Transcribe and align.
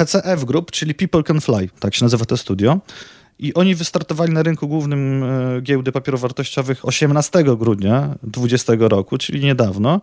PCF 0.00 0.44
Group, 0.44 0.70
czyli 0.70 0.94
People 0.94 1.22
Can 1.22 1.40
Fly, 1.40 1.68
tak 1.80 1.94
się 1.94 2.04
nazywa 2.04 2.24
to 2.24 2.36
studio. 2.36 2.80
I 3.38 3.54
oni 3.54 3.74
wystartowali 3.74 4.32
na 4.32 4.42
rynku 4.42 4.68
głównym 4.68 5.22
e, 5.22 5.60
giełdy 5.60 5.92
papierów 5.92 6.20
wartościowych 6.20 6.88
18 6.88 7.44
grudnia 7.44 8.00
2020 8.22 8.72
roku, 8.78 9.18
czyli 9.18 9.40
niedawno. 9.40 10.00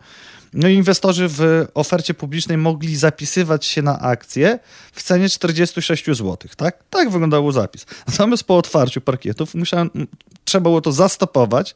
No 0.54 0.68
i 0.68 0.74
inwestorzy 0.74 1.28
w 1.30 1.66
ofercie 1.74 2.14
publicznej 2.14 2.58
mogli 2.58 2.96
zapisywać 2.96 3.66
się 3.66 3.82
na 3.82 4.00
akcje 4.00 4.60
w 4.92 5.04
cenie 5.04 5.30
46 5.30 6.06
zł. 6.06 6.38
Tak, 6.58 6.84
tak 6.90 7.10
wyglądał 7.10 7.52
zapis. 7.52 7.86
Natomiast 8.08 8.44
po 8.44 8.58
otwarciu 8.58 9.02
parkietów 9.02 9.56
musiałem, 9.56 9.90
trzeba 10.44 10.64
było 10.64 10.82
to 10.82 10.92
zastopować 10.92 11.76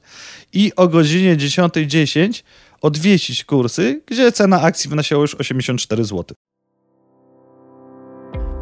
i 0.54 0.72
o 0.76 0.88
godzinie 0.88 1.38
10.10 1.38 1.88
.10 1.88 2.44
odwiesić 2.82 3.44
kursy, 3.44 4.02
gdzie 4.06 4.32
cena 4.32 4.62
akcji 4.62 4.90
wynosiła 4.90 5.22
już 5.22 5.36
84 5.36 6.06
zł. 6.06 6.36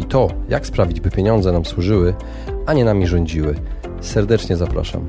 i 0.00 0.04
to, 0.04 0.28
jak 0.48 0.66
sprawić, 0.66 1.00
by 1.00 1.10
pieniądze 1.10 1.52
nam 1.52 1.64
służyły, 1.64 2.14
a 2.66 2.72
nie 2.72 2.84
nami 2.84 3.06
rządziły. 3.06 3.54
Serdecznie 4.00 4.56
zapraszam. 4.56 5.06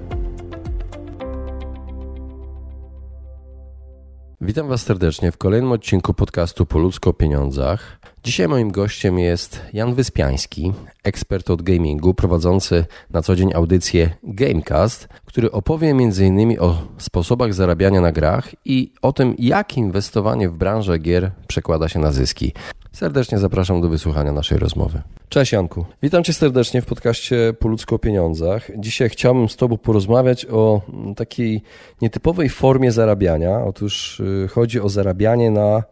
Witam 4.41 4.67
Was 4.67 4.81
serdecznie 4.81 5.31
w 5.31 5.37
kolejnym 5.37 5.71
odcinku 5.71 6.13
podcastu 6.13 6.65
Po 6.65 6.79
ludzko 6.79 7.09
o 7.09 7.13
pieniądzach. 7.13 7.99
Dzisiaj 8.23 8.47
moim 8.47 8.71
gościem 8.71 9.19
jest 9.19 9.61
Jan 9.73 9.93
Wyspiański, 9.93 10.73
ekspert 11.03 11.49
od 11.49 11.61
gamingu, 11.61 12.13
prowadzący 12.13 12.85
na 13.09 13.21
co 13.21 13.35
dzień 13.35 13.53
audycję 13.53 14.09
Gamecast, 14.23 15.07
który 15.25 15.51
opowie 15.51 15.89
m.in. 15.89 16.59
o 16.59 16.81
sposobach 16.97 17.53
zarabiania 17.53 18.01
na 18.01 18.11
grach 18.11 18.55
i 18.65 18.91
o 19.01 19.13
tym, 19.13 19.35
jak 19.39 19.77
inwestowanie 19.77 20.49
w 20.49 20.57
branżę 20.57 20.99
gier 20.99 21.31
przekłada 21.47 21.89
się 21.89 21.99
na 21.99 22.11
zyski. 22.11 22.53
Serdecznie 22.91 23.37
zapraszam 23.37 23.81
do 23.81 23.89
wysłuchania 23.89 24.31
naszej 24.31 24.57
rozmowy. 24.57 25.01
Cześć 25.29 25.51
Janku, 25.51 25.85
witam 26.01 26.23
Cię 26.23 26.33
serdecznie 26.33 26.81
w 26.81 26.85
podcaście 26.85 27.53
Po 27.59 27.95
o 27.95 27.99
pieniądzach. 27.99 28.69
Dzisiaj 28.77 29.09
chciałbym 29.09 29.49
z 29.49 29.55
Tobą 29.55 29.77
porozmawiać 29.77 30.45
o 30.45 30.81
takiej 31.15 31.61
nietypowej 32.01 32.49
formie 32.49 32.91
zarabiania. 32.91 33.59
Otóż 33.65 34.19
y, 34.19 34.47
chodzi 34.47 34.79
o 34.79 34.89
zarabianie 34.89 35.51
na 35.51 35.83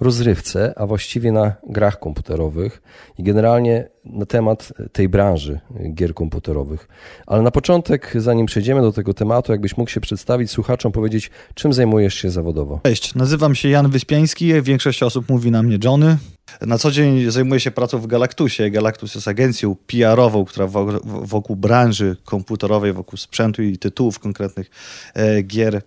rozrywce, 0.00 0.72
a 0.76 0.86
właściwie 0.86 1.32
na 1.32 1.52
grach 1.68 1.98
komputerowych 1.98 2.82
i 3.18 3.22
generalnie 3.22 3.88
na 4.04 4.26
temat 4.26 4.72
tej 4.92 5.08
branży 5.08 5.60
gier 5.94 6.14
komputerowych. 6.14 6.88
Ale 7.26 7.42
na 7.42 7.50
początek, 7.50 8.12
zanim 8.16 8.46
przejdziemy 8.46 8.80
do 8.80 8.92
tego 8.92 9.14
tematu, 9.14 9.52
jakbyś 9.52 9.76
mógł 9.76 9.90
się 9.90 10.00
przedstawić 10.00 10.50
słuchaczom, 10.50 10.92
powiedzieć, 10.92 11.30
czym 11.54 11.72
zajmujesz 11.72 12.14
się 12.14 12.30
zawodowo? 12.30 12.80
Cześć, 12.82 13.14
nazywam 13.14 13.54
się 13.54 13.68
Jan 13.68 13.90
Wyspiański, 13.90 14.62
większość 14.62 15.02
osób 15.02 15.28
mówi 15.28 15.50
na 15.50 15.62
mnie 15.62 15.78
Johnny. 15.84 16.16
Na 16.60 16.78
co 16.78 16.90
dzień 16.90 17.30
zajmuję 17.30 17.60
się 17.60 17.70
pracą 17.70 17.98
w 17.98 18.06
Galactusie. 18.06 18.70
Galactus 18.70 19.14
jest 19.14 19.28
agencją 19.28 19.76
PR-ową, 19.86 20.44
która 20.44 20.66
wokół 21.04 21.56
branży 21.56 22.16
komputerowej, 22.24 22.92
wokół 22.92 23.16
sprzętu 23.16 23.62
i 23.62 23.78
tytułów 23.78 24.18
konkretnych 24.18 24.70
e, 25.14 25.42
gier 25.42 25.82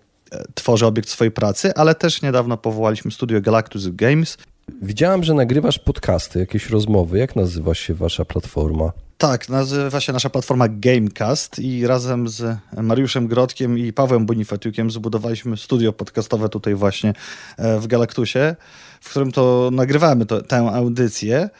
tworzy 0.54 0.86
obiekt 0.86 1.08
swojej 1.08 1.30
pracy, 1.30 1.74
ale 1.74 1.94
też 1.94 2.22
niedawno 2.22 2.56
powołaliśmy 2.56 3.10
studio 3.10 3.40
Galactus 3.40 3.88
Games. 3.88 4.38
Widziałem, 4.82 5.24
że 5.24 5.34
nagrywasz 5.34 5.78
podcasty, 5.78 6.38
jakieś 6.38 6.70
rozmowy. 6.70 7.18
Jak 7.18 7.36
nazywa 7.36 7.74
się 7.74 7.94
wasza 7.94 8.24
platforma? 8.24 8.92
Tak, 9.18 9.48
nazywa 9.48 10.00
się 10.00 10.12
nasza 10.12 10.30
platforma 10.30 10.68
Gamecast 10.68 11.58
i 11.58 11.86
razem 11.86 12.28
z 12.28 12.58
Mariuszem 12.82 13.26
Grodkiem 13.26 13.78
i 13.78 13.92
Pawłem 13.92 14.26
Bonifatiukiem 14.26 14.90
zbudowaliśmy 14.90 15.56
studio 15.56 15.92
podcastowe 15.92 16.48
tutaj 16.48 16.74
właśnie 16.74 17.12
e, 17.56 17.80
w 17.80 17.86
Galactusie, 17.86 18.56
w 19.06 19.10
którym 19.10 19.32
to 19.32 19.70
nagrywamy 19.72 20.26
to, 20.26 20.42
tę 20.42 20.56
audycję. 20.56 21.50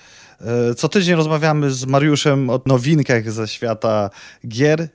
E, 0.40 0.74
co 0.74 0.88
tydzień 0.88 1.16
rozmawiamy 1.16 1.70
z 1.70 1.84
Mariuszem 1.84 2.50
o 2.50 2.60
nowinkach 2.66 3.32
ze 3.32 3.48
świata 3.48 4.10
gier 4.48 4.88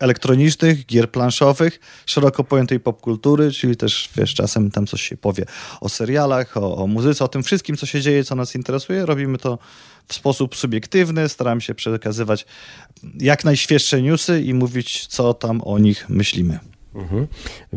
elektronicznych, 0.00 0.86
gier 0.86 1.10
planszowych, 1.10 1.80
szeroko 2.06 2.44
pojętej 2.44 2.80
popkultury, 2.80 3.52
czyli 3.52 3.76
też 3.76 4.10
wiesz, 4.16 4.34
czasem 4.34 4.70
tam 4.70 4.86
coś 4.86 5.02
się 5.02 5.16
powie 5.16 5.44
o 5.80 5.88
serialach, 5.88 6.56
o, 6.56 6.76
o 6.76 6.86
muzyce, 6.86 7.24
o 7.24 7.28
tym 7.28 7.42
wszystkim, 7.42 7.76
co 7.76 7.86
się 7.86 8.00
dzieje, 8.00 8.24
co 8.24 8.34
nas 8.34 8.54
interesuje. 8.54 9.06
Robimy 9.06 9.38
to 9.38 9.58
w 10.08 10.14
sposób 10.14 10.56
subiektywny, 10.56 11.28
staramy 11.28 11.60
się 11.60 11.74
przekazywać 11.74 12.46
jak 13.20 13.44
najświeższe 13.44 14.02
newsy 14.02 14.42
i 14.42 14.54
mówić, 14.54 15.06
co 15.06 15.34
tam 15.34 15.60
o 15.60 15.78
nich 15.78 16.08
myślimy. 16.08 16.58
Mhm. 16.94 17.26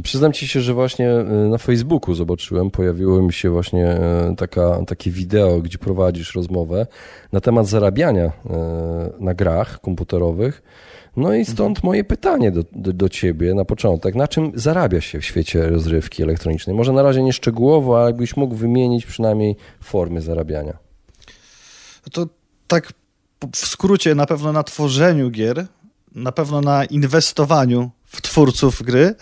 Przyznam 0.03 0.33
ci 0.33 0.47
się, 0.47 0.61
że 0.61 0.73
właśnie 0.73 1.09
e, 1.09 1.23
na 1.23 1.57
Facebooku 1.57 2.15
zobaczyłem, 2.15 2.71
pojawiło 2.71 3.21
mi 3.21 3.33
się 3.33 3.49
właśnie 3.49 3.87
e, 3.87 4.35
taka, 4.37 4.85
takie 4.87 5.11
wideo, 5.11 5.61
gdzie 5.61 5.77
prowadzisz 5.77 6.35
rozmowę 6.35 6.87
na 7.31 7.41
temat 7.41 7.67
zarabiania 7.67 8.25
e, 8.25 8.31
na 9.19 9.33
grach 9.33 9.81
komputerowych. 9.81 10.63
No 11.17 11.33
i 11.33 11.45
stąd 11.45 11.83
moje 11.83 12.03
pytanie 12.03 12.51
do, 12.51 12.63
do, 12.71 12.93
do, 12.93 13.09
ciebie 13.09 13.53
na 13.53 13.65
początek. 13.65 14.15
Na 14.15 14.27
czym 14.27 14.51
zarabia 14.55 15.01
się 15.01 15.19
w 15.19 15.25
świecie 15.25 15.69
rozrywki 15.69 16.23
elektronicznej? 16.23 16.75
Może 16.75 16.93
na 16.93 17.01
razie 17.01 17.23
nie 17.23 17.33
szczegółowo, 17.33 17.97
ale 17.97 18.05
jakbyś 18.05 18.37
mógł 18.37 18.55
wymienić 18.55 19.05
przynajmniej 19.05 19.55
formy 19.81 20.21
zarabiania. 20.21 20.77
To 22.11 22.27
tak 22.67 22.93
w 23.55 23.57
skrócie 23.67 24.15
na 24.15 24.25
pewno 24.25 24.51
na 24.51 24.63
tworzeniu 24.63 25.29
gier, 25.29 25.65
na 26.15 26.31
pewno 26.31 26.61
na 26.61 26.85
inwestowaniu 26.85 27.91
w 28.07 28.21
twórców 28.21 28.83
gry, 28.83 29.15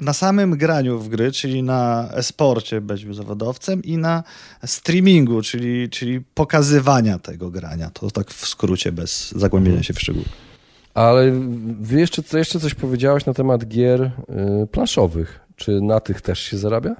na 0.00 0.12
samym 0.12 0.56
graniu 0.56 0.98
w 0.98 1.08
gry, 1.08 1.32
czyli 1.32 1.62
na 1.62 2.10
esporcie, 2.12 2.80
byciu 2.80 3.14
zawodowcem 3.14 3.82
i 3.82 3.96
na 3.96 4.22
streamingu, 4.66 5.42
czyli, 5.42 5.88
czyli 5.88 6.20
pokazywania 6.20 7.18
tego 7.18 7.50
grania. 7.50 7.90
To 7.90 8.10
tak 8.10 8.30
w 8.30 8.48
skrócie, 8.48 8.92
bez 8.92 9.32
zagłębienia 9.32 9.82
się 9.82 9.94
w 9.94 10.00
szczegóły. 10.00 10.24
Ale 10.94 11.32
wy 11.80 12.00
jeszcze, 12.00 12.22
jeszcze 12.32 12.60
coś 12.60 12.74
powiedziałeś 12.74 13.26
na 13.26 13.34
temat 13.34 13.68
gier 13.68 14.02
y, 14.02 14.10
planszowych. 14.66 15.40
Czy 15.56 15.80
na 15.80 16.00
tych 16.00 16.20
też 16.20 16.38
się 16.38 16.58
zarabia? 16.58 16.96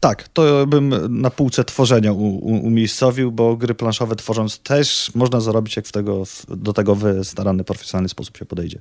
Tak, 0.00 0.28
to 0.28 0.66
bym 0.66 1.20
na 1.20 1.30
półce 1.30 1.64
tworzenia 1.64 2.12
u, 2.12 2.24
u, 2.24 2.66
umiejscowił, 2.66 3.32
bo 3.32 3.56
gry 3.56 3.74
planszowe 3.74 4.16
tworząc 4.16 4.58
też 4.58 5.10
można 5.14 5.40
zarobić, 5.40 5.76
jak 5.76 5.86
w 5.86 5.92
tego, 5.92 6.22
do 6.48 6.72
tego 6.72 6.94
w 6.94 7.04
starany, 7.22 7.64
profesjonalny 7.64 8.08
sposób 8.08 8.36
się 8.36 8.46
podejdzie. 8.46 8.80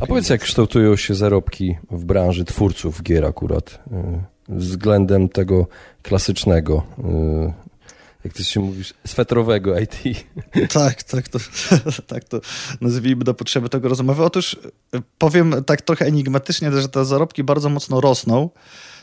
A 0.00 0.06
powiedz, 0.06 0.28
jak 0.28 0.40
kształtują 0.40 0.96
się 0.96 1.14
zarobki 1.14 1.76
w 1.90 2.04
branży 2.04 2.44
twórców 2.44 3.02
gier 3.02 3.24
akurat 3.24 3.78
y, 3.92 4.54
względem 4.54 5.28
tego 5.28 5.66
klasycznego 6.02 6.82
y, 6.98 7.68
jak 8.24 8.32
to 8.32 8.42
się 8.42 8.60
mówi, 8.60 8.84
swetrowego 9.06 9.78
IT. 9.78 9.96
Tak, 10.72 11.02
tak 11.02 11.28
to, 11.28 11.38
tak 12.06 12.24
to 12.24 12.40
nazwijmy 12.80 13.24
do 13.24 13.34
potrzeby 13.34 13.68
tego 13.68 13.88
rozmowy. 13.88 14.24
Otóż 14.24 14.56
powiem 15.18 15.64
tak 15.66 15.82
trochę 15.82 16.06
enigmatycznie, 16.06 16.72
że 16.72 16.88
te 16.88 17.04
zarobki 17.04 17.44
bardzo 17.44 17.68
mocno 17.68 18.00
rosną 18.00 18.50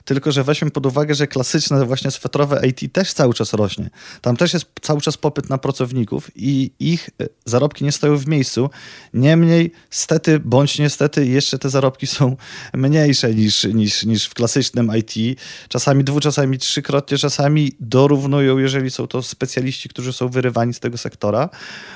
tylko 0.06 0.32
że 0.32 0.44
weźmy 0.44 0.72
pod 0.72 0.86
uwagę, 0.86 1.16
że 1.16 1.28
klasyczne 1.28 1.86
właśnie 1.86 2.12
swetrowe 2.12 2.68
IT 2.68 2.94
też 2.94 3.14
cały 3.14 3.34
czas 3.34 3.54
rośnie. 3.54 3.90
Tam 4.22 4.38
też 4.38 4.54
jest 4.54 4.66
cały 4.82 5.02
czas 5.02 5.18
popyt 5.18 5.50
na 5.50 5.58
pracowników 5.58 6.32
i 6.36 6.72
ich 6.80 7.10
e, 7.22 7.26
zarobki 7.46 7.84
nie 7.84 7.92
stoją 7.92 8.18
w 8.18 8.28
miejscu. 8.28 8.70
Niemniej, 9.14 9.72
stety 9.90 10.40
bądź 10.40 10.80
niestety, 10.80 11.26
jeszcze 11.26 11.60
te 11.60 11.70
zarobki 11.70 12.08
są 12.08 12.38
mniejsze 12.74 13.34
niż, 13.34 13.64
niż, 13.64 14.06
niż 14.06 14.26
w 14.26 14.34
klasycznym 14.34 14.92
IT. 14.98 15.40
Czasami 15.70 16.04
dwu, 16.04 16.20
czasami 16.20 16.58
trzykrotnie, 16.58 17.18
czasami 17.18 17.72
dorównują, 17.80 18.58
jeżeli 18.58 18.92
są 18.92 19.08
to 19.08 19.24
specjaliści, 19.24 19.90
którzy 19.90 20.14
są 20.14 20.30
wyrywani 20.30 20.74
z 20.74 20.80
tego 20.80 20.98
sektora. 20.98 21.50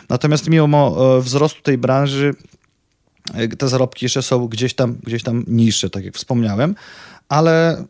Natomiast 0.10 0.50
mimo 0.50 1.16
e, 1.18 1.22
wzrostu 1.22 1.62
tej 1.62 1.78
branży, 1.78 2.34
e, 3.34 3.48
te 3.48 3.68
zarobki 3.68 4.06
jeszcze 4.06 4.22
są 4.22 4.48
gdzieś 4.48 4.74
tam, 4.74 4.98
gdzieś 5.04 5.24
tam 5.24 5.44
niższe, 5.48 5.90
tak 5.90 6.06
jak 6.06 6.16
wspomniałem, 6.16 6.76
ale 7.30 7.86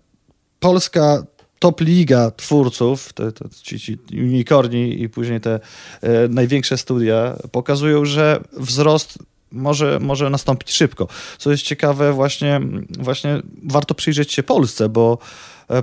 polska 0.59 1.23
top 1.59 1.81
liga 1.81 2.31
twórców, 2.31 3.13
te, 3.13 3.31
te, 3.31 3.49
ci, 3.63 3.79
ci 3.79 3.97
unicorni 4.13 5.01
i 5.01 5.09
później 5.09 5.41
te 5.41 5.59
e, 6.01 6.27
największe 6.27 6.77
studia 6.77 7.35
pokazują, 7.51 8.05
że 8.05 8.43
wzrost 8.53 9.19
może, 9.51 9.99
może 9.99 10.29
nastąpić 10.29 10.71
szybko. 10.71 11.07
Co 11.37 11.51
jest 11.51 11.63
ciekawe, 11.63 12.13
właśnie, 12.13 12.61
właśnie 12.99 13.41
warto 13.63 13.95
przyjrzeć 13.95 14.33
się 14.33 14.43
Polsce, 14.43 14.89
bo 14.89 15.17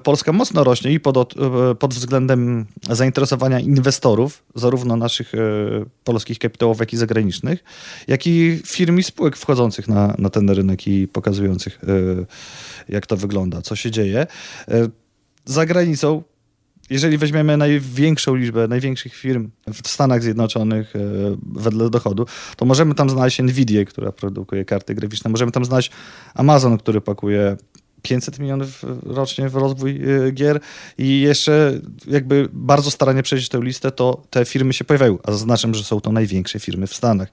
Polska 0.03 0.33
mocno 0.33 0.65
rośnie 0.65 0.93
i 0.93 1.01
pod, 1.01 1.35
e, 1.37 1.75
pod 1.75 1.95
względem 1.95 2.67
zainteresowania 2.91 3.61
inwestorów, 3.61 4.43
zarówno 4.55 4.97
naszych 4.97 5.35
e, 5.35 5.39
polskich 6.05 6.39
kapitałów, 6.39 6.81
jak 6.81 6.93
i 6.93 6.97
zagranicznych, 6.97 7.65
jak 8.09 8.27
i 8.27 8.61
firm 8.67 8.99
i 8.99 9.03
spółek 9.03 9.37
wchodzących 9.37 9.89
na, 9.89 10.15
na 10.19 10.31
ten 10.31 10.51
rynek 10.51 10.87
i 10.87 11.09
pokazujących, 11.09 11.81
jak 12.89 13.07
to 13.07 13.17
wygląda, 13.17 13.63
co 13.63 13.77
się 13.77 13.91
dzieje. 13.91 14.27
Za 15.45 15.67
granicą 15.67 16.23
jeżeli 16.91 17.19
weźmiemy 17.19 17.57
największą 17.57 18.35
liczbę 18.35 18.69
największych 18.69 19.15
firm 19.15 19.51
w 19.83 19.89
Stanach 19.89 20.23
Zjednoczonych 20.23 20.97
e, 20.97 21.01
wedle 21.53 21.91
dochodu, 21.91 22.27
to 22.57 22.65
możemy 22.65 22.95
tam 22.95 23.11
znaleźć 23.11 23.43
Nvidia, 23.43 23.85
która 23.85 24.13
produkuje 24.13 24.65
karty 24.65 24.95
graficzne, 24.95 25.31
możemy 25.31 25.53
tam 25.53 25.65
znaleźć 25.65 25.91
Amazon, 26.35 26.79
który 26.79 27.01
pakuje 27.01 27.57
500 28.03 28.39
milionów 28.39 28.85
rocznie 29.03 29.49
w 29.49 29.55
rozwój 29.55 30.01
e, 30.27 30.31
gier 30.33 30.61
i 30.99 31.21
jeszcze 31.21 31.81
jakby 32.07 32.49
bardzo 32.53 32.91
staranie 32.91 33.23
przejść 33.23 33.49
tę 33.49 33.61
listę, 33.63 33.93
to 33.93 34.23
te 34.31 34.45
firmy 34.45 34.73
się 34.73 34.85
pojawiają, 34.85 35.19
a 35.25 35.33
zaznaczam, 35.33 35.75
że 35.75 35.85
są 35.85 36.01
to 36.01 36.13
największe 36.13 36.61
firmy 36.61 36.87
w 36.87 36.95
Stanach. 36.95 37.29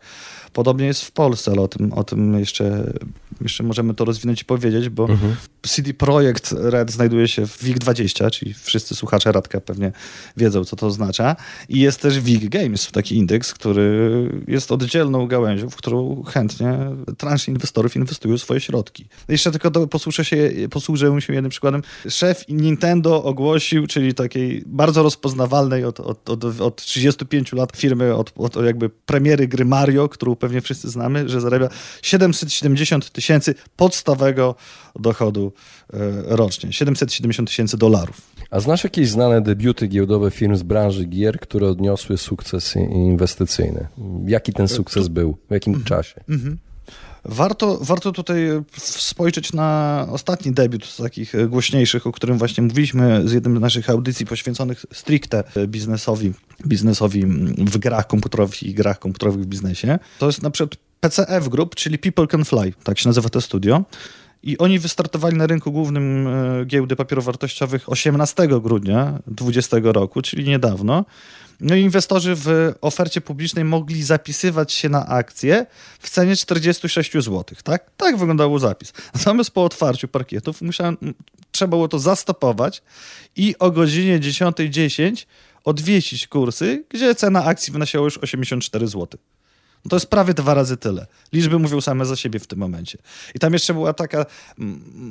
Podobnie 0.53 0.85
jest 0.85 1.03
w 1.03 1.11
Polsce, 1.11 1.51
ale 1.51 1.61
o 1.61 1.67
tym, 1.67 1.93
o 1.93 2.03
tym 2.03 2.39
jeszcze, 2.39 2.93
jeszcze 3.41 3.63
możemy 3.63 3.93
to 3.93 4.05
rozwinąć 4.05 4.41
i 4.41 4.45
powiedzieć, 4.45 4.89
bo 4.89 5.09
mhm. 5.09 5.35
CD 5.61 5.93
Projekt 5.93 6.51
Red 6.57 6.91
znajduje 6.91 7.27
się 7.27 7.47
w 7.47 7.63
WIG20, 7.63 8.31
czyli 8.31 8.53
wszyscy 8.53 8.95
słuchacze 8.95 9.31
Radka 9.31 9.61
pewnie 9.61 9.91
wiedzą, 10.37 10.65
co 10.65 10.75
to 10.75 10.87
oznacza. 10.87 11.35
I 11.69 11.79
jest 11.79 12.01
też 12.01 12.19
WIG 12.19 12.49
Games, 12.49 12.91
taki 12.91 13.15
indeks, 13.15 13.53
który 13.53 14.29
jest 14.47 14.71
oddzielną 14.71 15.27
gałęzią, 15.27 15.69
w 15.69 15.75
którą 15.75 16.23
chętnie 16.23 16.77
transze 17.17 17.51
inwestorów 17.51 17.95
inwestują 17.95 18.37
swoje 18.37 18.59
środki. 18.59 19.05
Jeszcze 19.27 19.51
tylko 19.51 19.71
do, 19.71 19.87
posłużę, 19.87 20.25
się, 20.25 20.51
posłużę 20.71 21.21
się 21.21 21.33
jednym 21.33 21.49
przykładem. 21.49 21.81
Szef 22.09 22.45
Nintendo 22.49 23.23
ogłosił, 23.23 23.87
czyli 23.87 24.13
takiej 24.13 24.63
bardzo 24.65 25.03
rozpoznawalnej 25.03 25.85
od, 25.85 25.99
od, 25.99 26.29
od, 26.29 26.61
od 26.61 26.75
35 26.75 27.53
lat 27.53 27.77
firmy, 27.77 28.15
od, 28.15 28.33
od 28.35 28.55
jakby 28.55 28.89
premiery 28.89 29.47
gry 29.47 29.65
Mario, 29.65 30.09
którą 30.09 30.35
pewnie 30.43 30.61
wszyscy 30.61 30.89
znamy, 30.89 31.29
że 31.29 31.41
zarabia 31.41 31.69
770 32.01 33.11
tysięcy 33.11 33.55
podstawowego 33.75 34.55
dochodu 34.99 35.53
e, 35.93 35.97
rocznie. 36.35 36.73
770 36.73 37.49
tysięcy 37.49 37.77
dolarów. 37.77 38.21
A 38.51 38.59
znasz 38.59 38.83
jakieś 38.83 39.09
znane 39.09 39.41
debiuty 39.41 39.87
giełdowe 39.87 40.31
firm 40.31 40.55
z 40.55 40.63
branży 40.63 41.05
gier, 41.05 41.39
które 41.39 41.67
odniosły 41.67 42.17
sukces 42.17 42.75
inwestycyjny? 42.75 43.87
Jaki 44.27 44.53
ten 44.53 44.67
sukces 44.67 45.07
był? 45.07 45.37
W 45.49 45.53
jakim 45.53 45.73
-hmm. 45.73 45.83
czasie? 45.83 46.21
-hmm. 46.29 46.55
Warto, 47.25 47.77
warto 47.81 48.11
tutaj 48.11 48.47
spojrzeć 48.77 49.53
na 49.53 50.07
ostatni 50.11 50.51
debiut 50.51 50.85
z 50.85 50.97
takich 50.97 51.33
głośniejszych, 51.49 52.07
o 52.07 52.11
którym 52.11 52.37
właśnie 52.37 52.63
mówiliśmy 52.63 53.27
z 53.27 53.31
jednym 53.31 53.57
z 53.57 53.61
naszych 53.61 53.89
audycji 53.89 54.25
poświęconych 54.25 54.85
stricte 54.93 55.43
biznesowi, 55.67 56.33
biznesowi 56.67 57.25
w 57.57 57.77
grach 57.77 58.07
komputerowych 58.07 58.63
i 58.63 58.73
grach 58.73 58.99
komputerowych 58.99 59.41
w 59.41 59.45
biznesie. 59.45 59.99
To 60.19 60.25
jest 60.25 60.43
na 60.43 60.49
przykład 60.49 60.79
PCF 60.99 61.49
Group, 61.49 61.75
czyli 61.75 61.97
People 61.97 62.27
Can 62.27 62.45
Fly, 62.45 62.73
tak 62.83 62.99
się 62.99 63.09
nazywa 63.09 63.29
to 63.29 63.41
studio. 63.41 63.83
I 64.43 64.57
oni 64.57 64.79
wystartowali 64.79 65.37
na 65.37 65.47
rynku 65.47 65.71
głównym 65.71 66.27
e, 66.27 66.65
giełdy 66.65 66.95
papierów 66.95 67.25
wartościowych 67.25 67.89
18 67.89 68.47
grudnia 68.47 69.19
2020 69.27 69.77
roku, 69.83 70.21
czyli 70.21 70.43
niedawno. 70.43 71.05
No 71.59 71.75
i 71.75 71.81
inwestorzy 71.81 72.35
w 72.35 72.73
ofercie 72.81 73.21
publicznej 73.21 73.65
mogli 73.65 74.03
zapisywać 74.03 74.73
się 74.73 74.89
na 74.89 75.05
akcje 75.07 75.65
w 75.99 76.09
cenie 76.09 76.35
46 76.35 77.11
zł. 77.13 77.43
Tak, 77.63 77.89
tak 77.97 78.17
wyglądał 78.17 78.59
zapis. 78.59 78.93
Natomiast 79.13 79.51
po 79.51 79.63
otwarciu 79.63 80.07
parkietów 80.07 80.61
musiałem, 80.61 80.97
trzeba 81.51 81.69
było 81.69 81.87
to 81.87 81.99
zastopować 81.99 82.81
i 83.35 83.55
o 83.59 83.71
godzinie 83.71 84.19
10.10 84.19 84.69
.10 84.69 85.25
odwiesić 85.63 86.27
kursy, 86.27 86.83
gdzie 86.89 87.15
cena 87.15 87.45
akcji 87.45 87.73
wynosiła 87.73 88.03
już 88.03 88.17
84 88.17 88.87
zł. 88.87 89.07
No 89.85 89.89
to 89.89 89.95
jest 89.95 90.07
prawie 90.07 90.33
dwa 90.33 90.53
razy 90.53 90.77
tyle. 90.77 91.07
Liczby 91.33 91.59
mówią 91.59 91.81
same 91.81 92.05
za 92.05 92.15
siebie 92.15 92.39
w 92.39 92.47
tym 92.47 92.59
momencie. 92.59 92.97
I 93.35 93.39
tam 93.39 93.53
jeszcze 93.53 93.73
była 93.73 93.93
taka 93.93 94.25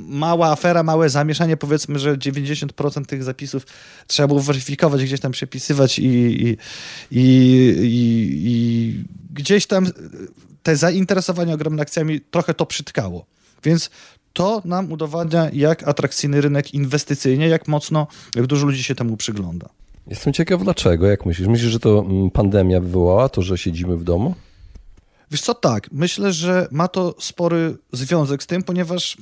mała 0.07 0.51
afera, 0.51 0.83
małe 0.83 1.09
zamieszanie, 1.09 1.57
powiedzmy, 1.57 1.99
że 1.99 2.17
90% 2.17 3.05
tych 3.05 3.23
zapisów 3.23 3.65
trzeba 4.07 4.27
było 4.27 4.39
weryfikować, 4.39 5.03
gdzieś 5.03 5.19
tam 5.19 5.31
przepisywać 5.31 5.99
i, 5.99 6.05
i, 6.05 6.57
i, 7.11 7.21
i 8.43 9.03
gdzieś 9.33 9.65
tam 9.67 9.87
te 10.63 10.75
zainteresowanie 10.75 11.53
ogromnymi 11.53 11.81
akcjami 11.81 12.21
trochę 12.21 12.53
to 12.53 12.65
przytkało. 12.65 13.25
Więc 13.63 13.89
to 14.33 14.61
nam 14.65 14.91
udowadnia, 14.91 15.49
jak 15.53 15.87
atrakcyjny 15.87 16.41
rynek 16.41 16.73
inwestycyjnie, 16.73 17.47
jak 17.47 17.67
mocno, 17.67 18.07
jak 18.35 18.47
dużo 18.47 18.65
ludzi 18.65 18.83
się 18.83 18.95
temu 18.95 19.17
przygląda. 19.17 19.69
Jestem 20.07 20.33
ciekaw 20.33 20.63
dlaczego, 20.63 21.07
jak 21.07 21.25
myślisz? 21.25 21.47
Myślisz, 21.47 21.71
że 21.71 21.79
to 21.79 21.99
mm, 21.99 22.31
pandemia 22.31 22.79
wywołała 22.79 23.29
to, 23.29 23.41
że 23.41 23.57
siedzimy 23.57 23.97
w 23.97 24.03
domu? 24.03 24.35
Wiesz 25.33 25.41
co, 25.41 25.53
tak, 25.53 25.91
myślę, 25.91 26.33
że 26.33 26.67
ma 26.71 26.87
to 26.87 27.15
spory 27.19 27.77
związek 27.93 28.43
z 28.43 28.47
tym, 28.47 28.63
ponieważ 28.63 29.17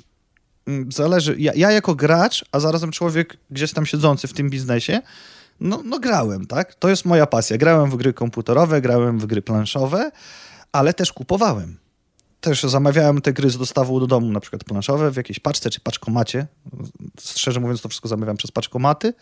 mm, 0.67 0.91
zależy, 0.91 1.35
ja, 1.39 1.51
ja 1.55 1.71
jako 1.71 1.95
gracz, 1.95 2.45
a 2.51 2.59
zarazem 2.59 2.91
człowiek 2.91 3.37
gdzieś 3.49 3.73
tam 3.73 3.85
siedzący 3.85 4.27
w 4.27 4.33
tym 4.33 4.49
biznesie, 4.49 5.01
no, 5.59 5.81
no 5.85 5.99
grałem, 5.99 6.45
tak? 6.47 6.75
To 6.75 6.89
jest 6.89 7.05
moja 7.05 7.27
pasja. 7.27 7.57
Grałem 7.57 7.89
w 7.89 7.95
gry 7.95 8.13
komputerowe, 8.13 8.81
grałem 8.81 9.19
w 9.19 9.25
gry 9.25 9.41
planszowe, 9.41 10.11
ale 10.71 10.93
też 10.93 11.13
kupowałem. 11.13 11.77
Też 12.41 12.63
zamawiałem 12.63 13.21
te 13.21 13.33
gry 13.33 13.49
z 13.49 13.57
dostawą 13.57 13.99
do 13.99 14.07
domu, 14.07 14.31
na 14.31 14.39
przykład 14.39 14.63
planszowe, 14.63 15.11
w 15.11 15.15
jakiejś 15.15 15.39
paczce 15.39 15.69
czy 15.69 15.79
paczkomacie. 15.79 16.47
Szczerze 17.19 17.59
mówiąc, 17.59 17.81
to 17.81 17.89
wszystko 17.89 18.07
zamawiałem 18.07 18.37
przez 18.37 18.51
paczkomaty, 18.51 19.13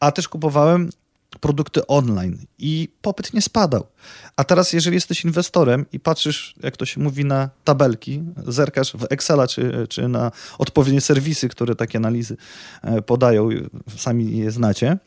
a 0.00 0.12
też 0.12 0.28
kupowałem 0.28 0.90
produkty 1.40 1.86
online 1.86 2.38
i 2.58 2.88
popyt 3.02 3.34
nie 3.34 3.42
spadał. 3.42 3.86
A 4.36 4.44
teraz, 4.44 4.72
jeżeli 4.72 4.94
jesteś 4.94 5.24
inwestorem 5.24 5.86
i 5.92 6.00
patrzysz, 6.00 6.54
jak 6.62 6.76
to 6.76 6.86
się 6.86 7.00
mówi, 7.00 7.24
na 7.24 7.50
tabelki, 7.64 8.22
zerkasz 8.46 8.92
w 8.92 9.06
Excela 9.10 9.46
czy, 9.46 9.86
czy 9.88 10.08
na 10.08 10.32
odpowiednie 10.58 11.00
serwisy, 11.00 11.48
które 11.48 11.74
takie 11.74 11.98
analizy 11.98 12.36
e, 12.82 13.02
podają, 13.02 13.48
sami 13.96 14.38
je 14.38 14.50
znacie, 14.50 14.98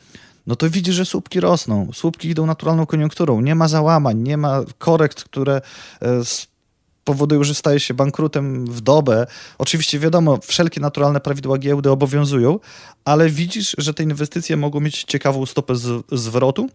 no 0.47 0.56
to 0.56 0.69
widzisz, 0.69 0.95
że 0.95 1.06
słupki 1.06 1.39
rosną. 1.39 1.89
Słupki 1.94 2.29
idą 2.29 2.45
naturalną 2.45 2.85
koniunkturą. 2.85 3.41
Nie 3.41 3.56
ma 3.56 3.68
załamań, 3.68 4.18
nie 4.18 4.38
ma 4.38 4.62
korekt, 4.77 5.23
które 5.23 5.62
e, 6.01 6.25
powodują, 7.03 7.44
że 7.44 7.56
staje 7.56 7.80
się 7.80 7.94
bankrutem 7.94 8.65
w 8.65 8.81
dobę. 8.81 9.27
Oczywiście 9.57 10.00
wiadomo, 10.00 10.39
wszelkie 10.44 10.81
naturalne 10.81 11.19
prawidła 11.19 11.57
giełdy 11.57 11.92
obowiązują, 11.92 12.59
ale 13.06 13.30
widzisz, 13.30 13.75
że 13.77 13.94
te 13.94 14.03
inwestycje 14.03 14.57
mogą 14.57 14.80
mieć 14.80 15.03
ciekawą 15.03 15.45
stopę 15.45 15.75
z, 15.75 16.06
zwrotu 16.12 16.69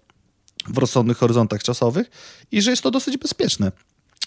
w 0.69 0.79
rozsądnych 0.79 1.17
horyzontach 1.19 1.63
czasowych 1.63 2.11
i 2.53 2.63
że 2.63 2.71
jest 2.71 2.83
to 2.83 2.91
dosyć 2.91 3.17
bezpieczne. 3.17 3.73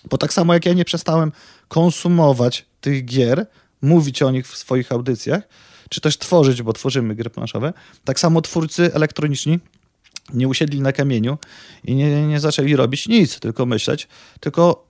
Bo 0.09 0.17
tak 0.17 0.33
samo 0.33 0.53
jak 0.53 0.65
ja 0.65 0.73
nie 0.73 0.85
przestałem 0.85 1.31
konsumować 1.67 2.65
tych 2.81 3.05
gier, 3.05 3.47
mówić 3.81 4.21
o 4.21 4.31
nich 4.31 4.47
w 4.47 4.57
swoich 4.57 4.91
audycjach, 4.91 5.43
czy 5.89 6.01
też 6.01 6.17
tworzyć, 6.17 6.61
bo 6.61 6.73
tworzymy 6.73 7.15
gry 7.15 7.29
planszowe, 7.29 7.73
tak 8.03 8.19
samo 8.19 8.41
twórcy 8.41 8.93
elektroniczni 8.93 9.59
nie 10.33 10.47
usiedli 10.47 10.81
na 10.81 10.91
kamieniu 10.91 11.37
i 11.83 11.95
nie, 11.95 12.27
nie 12.27 12.39
zaczęli 12.39 12.75
robić 12.75 13.07
nic, 13.07 13.39
tylko 13.39 13.65
myśleć, 13.65 14.07
tylko 14.39 14.88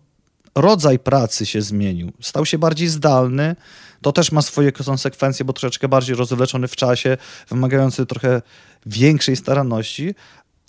rodzaj 0.56 1.00
pracy 1.00 1.46
się 1.46 1.62
zmienił. 1.62 2.12
Stał 2.22 2.46
się 2.46 2.58
bardziej 2.58 2.88
zdalny. 2.88 3.56
To 4.02 4.12
też 4.12 4.32
ma 4.32 4.42
swoje 4.42 4.72
konsekwencje, 4.72 5.46
bo 5.46 5.54
troszeczkę 5.54 5.88
bardziej 5.88 6.16
rozwleczony 6.16 6.68
w 6.68 6.76
czasie, 6.76 7.18
wymagający 7.50 8.06
trochę 8.06 8.42
większej 8.86 9.36
staranności, 9.36 10.16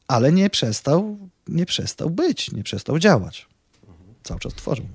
ale 0.08 0.32
nie 0.32 0.50
przestał, 0.50 1.18
nie 1.48 1.66
przestał 1.66 2.10
być, 2.10 2.52
nie 2.52 2.62
przestał 2.62 2.98
działać. 2.98 3.46
Cały 4.22 4.40
czas 4.40 4.54
tworzył. 4.54 4.86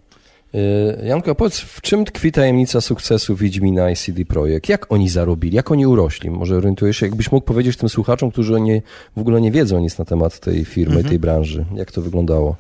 Y, 0.56 1.06
Janko, 1.06 1.36
powiedz, 1.36 1.60
w 1.60 1.82
czym 1.82 2.06
tkwi 2.06 2.32
tajemnica 2.32 2.82
sukcesu 2.82 3.36
Wiedźmina 3.36 3.92
i 3.92 3.96
CD 3.96 4.26
Projekt? 4.26 4.70
Jak 4.70 4.92
oni 4.92 5.10
zarobili? 5.10 5.56
Jak 5.56 5.72
oni 5.72 5.88
urośli? 5.88 6.32
Może 6.32 6.56
orientujesz 6.56 6.98
się, 6.98 7.06
jakbyś 7.06 7.32
mógł 7.32 7.46
powiedzieć 7.46 7.78
tym 7.78 7.90
słuchaczom, 7.90 8.32
którzy 8.32 8.62
nie, 8.62 8.82
w 9.16 9.20
ogóle 9.20 9.42
nie 9.42 9.52
wiedzą 9.52 9.80
nic 9.80 9.98
na 9.98 10.06
temat 10.06 10.40
tej 10.40 10.66
firmy, 10.66 10.96
mhm. 10.96 11.10
tej 11.10 11.20
branży. 11.20 11.66
Jak 11.76 11.92
to 11.92 12.02
wyglądało? 12.02 12.56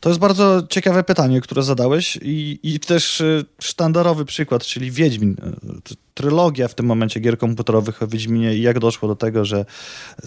To 0.00 0.08
jest 0.08 0.20
bardzo 0.20 0.62
ciekawe 0.70 1.04
pytanie, 1.04 1.40
które 1.40 1.62
zadałeś 1.62 2.18
i, 2.22 2.58
i 2.62 2.80
też 2.80 3.20
e, 3.20 3.44
sztandarowy 3.60 4.24
przykład, 4.24 4.64
czyli 4.64 4.90
Wiedźmin. 4.90 5.36
E, 5.42 5.94
trylogia 6.14 6.68
w 6.68 6.74
tym 6.74 6.86
momencie 6.86 7.20
gier 7.20 7.38
komputerowych 7.38 8.02
o 8.02 8.06
Wiedźminie 8.06 8.54
i 8.54 8.62
jak 8.62 8.78
doszło 8.78 9.08
do 9.08 9.16
tego, 9.16 9.44
że 9.44 9.64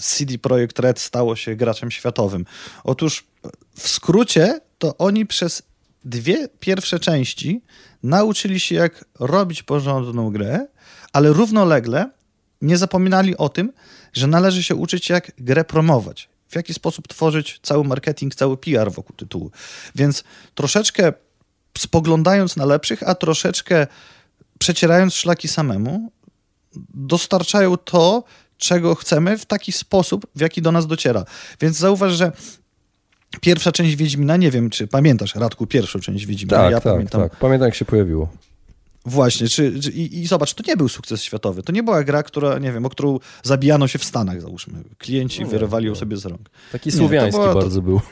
CD 0.02 0.38
Projekt 0.38 0.80
Red 0.80 1.00
stało 1.00 1.36
się 1.36 1.56
graczem 1.56 1.92
światowym. 1.92 2.46
Otóż 2.84 3.24
w 3.76 3.90
skrócie 3.90 4.60
to 4.80 4.98
oni 4.98 5.26
przez 5.26 5.64
dwie 6.06 6.48
pierwsze 6.60 7.00
części 7.00 7.62
nauczyli 8.04 8.60
się 8.60 8.76
jak 8.76 9.06
robić 9.20 9.64
porządną 9.64 10.32
grę, 10.32 10.68
ale 11.14 11.34
równolegle 11.34 12.10
nie 12.62 12.78
zapominali 12.78 13.38
o 13.38 13.50
tym, 13.50 13.72
że 14.14 14.28
należy 14.28 14.64
się 14.64 14.76
uczyć 14.76 15.10
jak 15.10 15.32
grę 15.38 15.64
promować 15.64 16.31
w 16.52 16.56
jaki 16.56 16.74
sposób 16.74 17.08
tworzyć 17.08 17.60
cały 17.64 17.84
marketing, 17.84 18.36
cały 18.36 18.58
PR 18.58 18.92
wokół 18.92 19.16
tytułu. 19.16 19.52
Więc 19.96 20.24
troszeczkę 20.56 21.14
spoglądając 21.78 22.56
na 22.56 22.66
lepszych, 22.66 23.04
a 23.04 23.16
troszeczkę 23.16 23.88
przecierając 24.60 25.14
szlaki 25.14 25.48
samemu, 25.48 26.12
dostarczają 26.94 27.78
to, 27.78 28.24
czego 28.58 28.96
chcemy 28.96 29.38
w 29.38 29.46
taki 29.46 29.72
sposób, 29.72 30.28
w 30.36 30.42
jaki 30.42 30.62
do 30.62 30.72
nas 30.72 30.88
dociera. 30.88 31.26
Więc 31.62 31.78
zauważ, 31.78 32.14
że 32.14 32.32
pierwsza 33.42 33.72
część 33.72 33.96
Wiedźmina, 33.96 34.38
nie 34.38 34.52
wiem, 34.52 34.70
czy 34.70 34.88
pamiętasz, 34.88 35.36
Radku, 35.36 35.68
pierwszą 35.68 36.00
część 36.00 36.26
Wiedźmina? 36.26 36.58
Tak, 36.58 36.72
ja 36.72 36.80
tak, 36.82 36.94
pamiętam. 36.94 37.22
tak. 37.22 37.36
Pamiętam, 37.36 37.66
jak 37.66 37.76
się 37.76 37.86
pojawiło. 37.86 38.30
Właśnie, 39.06 39.48
czy, 39.48 39.80
czy, 39.80 39.92
i, 39.92 40.20
i 40.20 40.28
zobacz, 40.28 40.54
to 40.54 40.64
nie 40.68 40.78
był 40.78 40.90
sukces 40.90 41.24
światowy. 41.24 41.64
To 41.64 41.72
nie 41.72 41.84
była 41.84 42.04
gra, 42.04 42.24
która, 42.24 42.60
nie 42.60 42.72
wiem, 42.74 42.86
o 42.86 42.90
którą 42.90 43.20
zabijano 43.44 43.88
się 43.88 44.00
w 44.00 44.04
Stanach, 44.04 44.42
załóżmy. 44.42 44.84
Klienci 44.98 45.42
No, 45.42 45.48
wyrywali 45.48 45.86
ją 45.86 45.92
no. 45.92 45.96
sobie 46.00 46.18
z 46.18 46.26
rąk. 46.26 46.50
Taki 46.72 46.90
Nie, 46.90 46.94
to 46.94 46.98
słowiański 46.98 47.42
była- 47.42 47.54
to- 47.54 47.60
bardzo 47.60 47.82
był. 47.82 48.02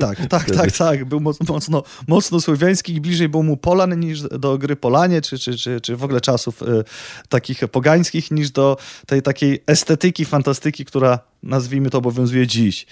Tak, 0.00 0.26
tak, 0.26 0.50
tak, 0.50 0.72
tak. 0.72 1.04
Był 1.04 1.20
mocno, 1.20 1.46
mocno, 1.54 1.82
mocno 2.08 2.40
słowiański 2.40 2.94
i 2.94 3.00
bliżej 3.00 3.28
był 3.28 3.42
mu 3.42 3.56
Polan 3.56 4.00
niż 4.00 4.22
do 4.22 4.58
gry 4.58 4.76
Polanie, 4.76 5.20
czy, 5.22 5.38
czy, 5.38 5.56
czy, 5.58 5.80
czy 5.80 5.96
w 5.96 6.04
ogóle 6.04 6.20
czasów 6.20 6.62
y, 6.62 6.66
takich 7.28 7.58
pogańskich, 7.72 8.30
niż 8.30 8.50
do 8.50 8.76
tej 9.06 9.22
takiej 9.22 9.62
estetyki, 9.66 10.24
fantastyki, 10.24 10.84
która 10.84 11.18
nazwijmy 11.42 11.90
to 11.90 11.98
obowiązuje 11.98 12.46
dziś. 12.46 12.86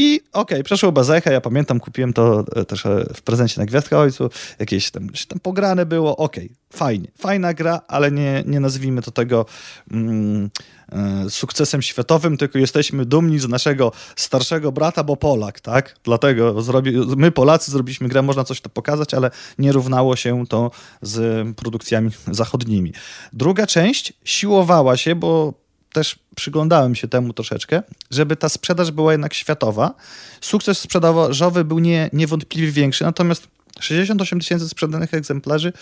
I 0.00 0.20
okej, 0.32 0.62
przeszło 0.62 0.92
bezechę, 0.92 1.32
ja 1.32 1.40
pamiętam, 1.40 1.80
kupiłem 1.80 2.12
to 2.12 2.44
e, 2.56 2.64
też 2.64 2.86
e, 2.86 3.06
w 3.14 3.22
prezencie 3.22 3.60
na 3.60 3.66
Gwiazdkę 3.66 3.98
Ojcu, 3.98 4.30
jakieś 4.58 4.90
tam, 4.90 5.08
tam 5.28 5.40
pograne 5.40 5.86
było, 5.86 6.16
okej, 6.16 6.50
fajnie, 6.72 7.08
fajna 7.18 7.54
gra, 7.54 7.80
ale 7.88 8.10
nie, 8.10 8.42
nie 8.46 8.60
nazwijmy 8.60 9.02
to 9.02 9.10
tego 9.10 9.46
mm, 9.90 10.50
e, 10.92 11.30
sukcesem 11.30 11.82
światowym, 11.82 12.36
tylko 12.36 12.58
jesteśmy 12.58 13.04
dumni 13.04 13.38
z 13.38 13.48
naszego 13.48 13.92
starszego 14.16 14.72
brata, 14.72 15.04
bo 15.04 15.16
Polak, 15.16 15.60
tak? 15.60 15.96
Dlatego 16.04 16.62
zrobi, 16.62 16.92
my 17.16 17.30
Polacy 17.30 17.70
zrobiliśmy 17.70 18.08
grę, 18.08 18.22
można 18.22 18.44
coś 18.44 18.60
to 18.60 18.68
pokazać, 18.68 19.14
ale 19.14 19.30
nie 19.58 19.72
równało 19.72 20.16
się 20.16 20.46
to 20.48 20.70
z 21.02 21.46
produkcjami 21.56 22.10
zachodnimi. 22.30 22.92
Druga 23.32 23.66
część 23.66 24.12
siłowała 24.24 24.96
się, 24.96 25.14
bo 25.14 25.67
też 25.92 26.18
przyglądałem 26.36 26.94
się 26.94 27.08
temu 27.08 27.32
troszeczkę, 27.32 27.82
żeby 28.10 28.36
ta 28.36 28.48
sprzedaż 28.48 28.90
była 28.90 29.12
jednak 29.12 29.34
światowa. 29.34 29.94
Sukces 30.40 30.78
sprzedażowy 30.78 31.64
był 31.64 31.78
nie, 31.78 32.10
niewątpliwie 32.12 32.72
większy, 32.72 33.04
natomiast 33.04 33.48
68 33.80 34.40
tysięcy 34.40 34.68
sprzedanych 34.68 35.14
egzemplarzy 35.14 35.72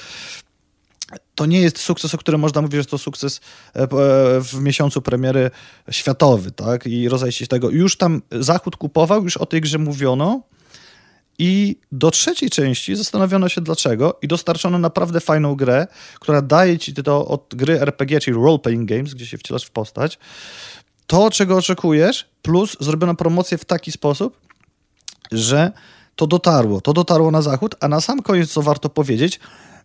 to 1.34 1.46
nie 1.46 1.60
jest 1.60 1.78
sukces, 1.78 2.14
o 2.14 2.18
którym 2.18 2.40
można 2.40 2.62
mówić, 2.62 2.80
że 2.80 2.84
to 2.84 2.98
sukces 2.98 3.40
e, 3.76 3.82
e, 3.82 3.86
w 4.40 4.54
miesiącu 4.60 5.02
premiery 5.02 5.50
światowy, 5.90 6.50
tak? 6.50 6.86
I 6.86 7.08
rozejście 7.08 7.46
tego. 7.46 7.70
Już 7.70 7.96
tam 7.96 8.22
Zachód 8.30 8.76
kupował, 8.76 9.24
już 9.24 9.36
o 9.36 9.46
tej 9.46 9.60
grze 9.60 9.78
mówiono 9.78 10.42
i 11.38 11.76
do 11.92 12.10
trzeciej 12.10 12.50
części 12.50 12.96
zastanowiono 12.96 13.48
się 13.48 13.60
dlaczego 13.60 14.18
i 14.22 14.28
dostarczono 14.28 14.78
naprawdę 14.78 15.20
fajną 15.20 15.54
grę, 15.54 15.86
która 16.20 16.42
daje 16.42 16.78
ci 16.78 16.94
to 16.94 17.26
od 17.28 17.54
gry 17.54 17.80
RPG, 17.80 18.20
czyli 18.20 18.36
role-playing 18.36 18.84
games, 18.84 19.14
gdzie 19.14 19.26
się 19.26 19.38
wcielasz 19.38 19.64
w 19.64 19.70
postać, 19.70 20.18
to, 21.06 21.30
czego 21.30 21.56
oczekujesz, 21.56 22.26
plus 22.42 22.76
zrobiono 22.80 23.14
promocję 23.14 23.58
w 23.58 23.64
taki 23.64 23.92
sposób, 23.92 24.40
że 25.32 25.72
to 26.16 26.26
dotarło, 26.26 26.80
to 26.80 26.92
dotarło 26.92 27.30
na 27.30 27.42
zachód, 27.42 27.74
a 27.80 27.88
na 27.88 28.00
sam 28.00 28.22
koniec, 28.22 28.52
co 28.52 28.62
warto 28.62 28.88
powiedzieć, 28.88 29.40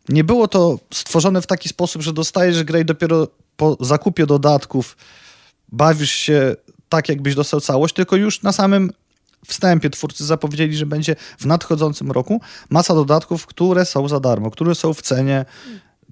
nie 0.10 0.24
było 0.24 0.48
to 0.48 0.80
stworzone 0.94 1.42
w 1.42 1.48
taki 1.48 1.70
sposób, 1.70 2.02
że 2.02 2.14
dostajesz 2.14 2.64
grę 2.64 2.82
i 2.82 2.86
dopiero 2.86 3.28
po 3.58 3.78
zakupie 3.80 4.26
dodatków 4.26 4.98
bawisz 5.72 6.12
się 6.12 6.56
tak, 6.90 7.10
jakbyś 7.10 7.36
dostał 7.36 7.62
całość, 7.62 7.96
tylko 7.96 8.16
już 8.16 8.42
na 8.42 8.52
samym 8.52 8.92
wstępie 9.48 9.90
twórcy 9.90 10.26
zapowiedzieli, 10.26 10.78
że 10.78 10.86
będzie 10.86 11.16
w 11.40 11.46
nadchodzącym 11.46 12.12
roku 12.12 12.42
masa 12.70 12.96
dodatków, 12.96 13.46
które 13.46 13.86
są 13.86 14.08
za 14.08 14.20
darmo, 14.20 14.52
które 14.52 14.76
są 14.76 14.94
w 14.94 15.02
cenie 15.02 15.46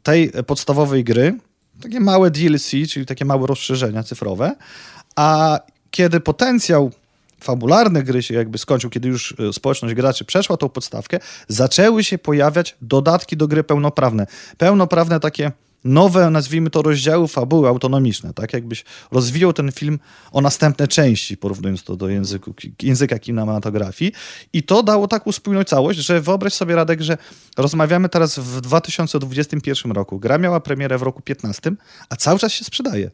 tej 0.03 0.31
podstawowej 0.47 1.03
gry. 1.03 1.37
Takie 1.81 1.99
małe 1.99 2.31
DLC, 2.31 2.71
czyli 2.89 3.05
takie 3.05 3.25
małe 3.25 3.47
rozszerzenia 3.47 4.03
cyfrowe. 4.03 4.55
A 5.15 5.59
kiedy 5.91 6.19
potencjał 6.19 6.91
fabularny 7.41 8.03
gry 8.03 8.23
się 8.23 8.33
jakby 8.33 8.57
skończył, 8.57 8.89
kiedy 8.89 9.07
już 9.07 9.35
e, 9.39 9.53
społeczność 9.53 9.95
graczy 9.95 10.25
przeszła 10.25 10.57
tą 10.57 10.69
podstawkę, 10.69 11.19
zaczęły 11.47 12.03
się 12.03 12.17
pojawiać 12.17 12.77
dodatki 12.81 13.37
do 13.37 13.47
gry 13.47 13.63
pełnoprawne. 13.63 14.27
Pełnoprawne 14.57 15.19
takie 15.19 15.51
nowe, 15.83 16.29
nazwijmy 16.29 16.69
to, 16.69 16.81
rozdziały 16.81 17.27
fabuły 17.27 17.67
autonomiczne, 17.67 18.33
tak 18.33 18.53
jakbyś 18.53 18.85
rozwijał 19.11 19.53
ten 19.53 19.71
film 19.71 19.99
o 20.31 20.41
następne 20.41 20.87
części, 20.87 21.37
porównując 21.37 21.83
to 21.83 21.95
do 21.95 22.09
języku, 22.09 22.53
języka 22.81 23.19
kinematografii 23.19 24.11
i 24.53 24.63
to 24.63 24.83
dało 24.83 25.07
taką 25.07 25.31
spójną 25.31 25.63
całość, 25.63 25.99
że 25.99 26.21
wyobraź 26.21 26.53
sobie, 26.53 26.75
Radek, 26.75 27.01
że 27.01 27.17
rozmawiamy 27.57 28.09
teraz 28.09 28.39
w 28.39 28.61
2021 28.61 29.91
roku. 29.91 30.19
Gra 30.19 30.37
miała 30.37 30.59
premierę 30.59 30.97
w 30.97 31.01
roku 31.01 31.21
15, 31.21 31.71
a 32.09 32.15
cały 32.15 32.39
czas 32.39 32.51
się 32.51 32.65
sprzedaje. 32.65 33.11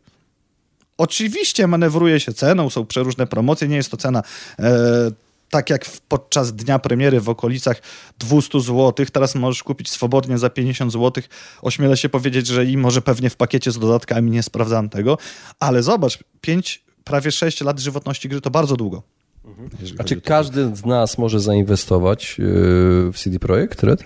Oczywiście 0.97 1.67
manewruje 1.67 2.19
się 2.19 2.33
ceną, 2.33 2.69
są 2.69 2.85
przeróżne 2.85 3.27
promocje, 3.27 3.67
nie 3.67 3.75
jest 3.75 3.91
to 3.91 3.97
cena 3.97 4.23
e, 4.59 5.11
tak 5.49 5.69
jak 5.69 5.85
podczas 6.07 6.55
dnia 6.55 6.79
premiery 6.79 7.21
w 7.21 7.29
okolicach 7.29 7.81
200 8.19 8.59
zł. 8.59 9.05
Teraz 9.11 9.35
możesz 9.35 9.63
kupić 9.63 9.89
swobodnie 9.89 10.37
za 10.37 10.49
50 10.49 10.91
zł. 10.91 11.23
Ośmielę 11.61 11.97
się 11.97 12.09
powiedzieć, 12.09 12.47
że 12.47 12.65
i 12.65 12.77
może 12.77 13.01
pewnie 13.01 13.29
w 13.29 13.35
pakiecie 13.35 13.71
z 13.71 13.79
dodatkami, 13.79 14.31
nie 14.31 14.43
sprawdzam 14.43 14.89
tego, 14.89 15.17
ale 15.59 15.83
zobacz, 15.83 16.19
5, 16.41 16.83
prawie 17.03 17.31
6 17.31 17.61
lat 17.61 17.79
żywotności 17.79 18.29
gry 18.29 18.41
to 18.41 18.51
bardzo 18.51 18.75
długo. 18.75 19.03
Jeżeli 19.81 19.99
A 19.99 20.03
czy 20.03 20.21
każdy 20.21 20.75
z 20.75 20.85
nas 20.85 21.17
może 21.17 21.39
zainwestować 21.39 22.39
yy, 22.39 22.45
w 23.11 23.13
CD 23.15 23.39
Projekt 23.39 23.83
Red? 23.83 24.03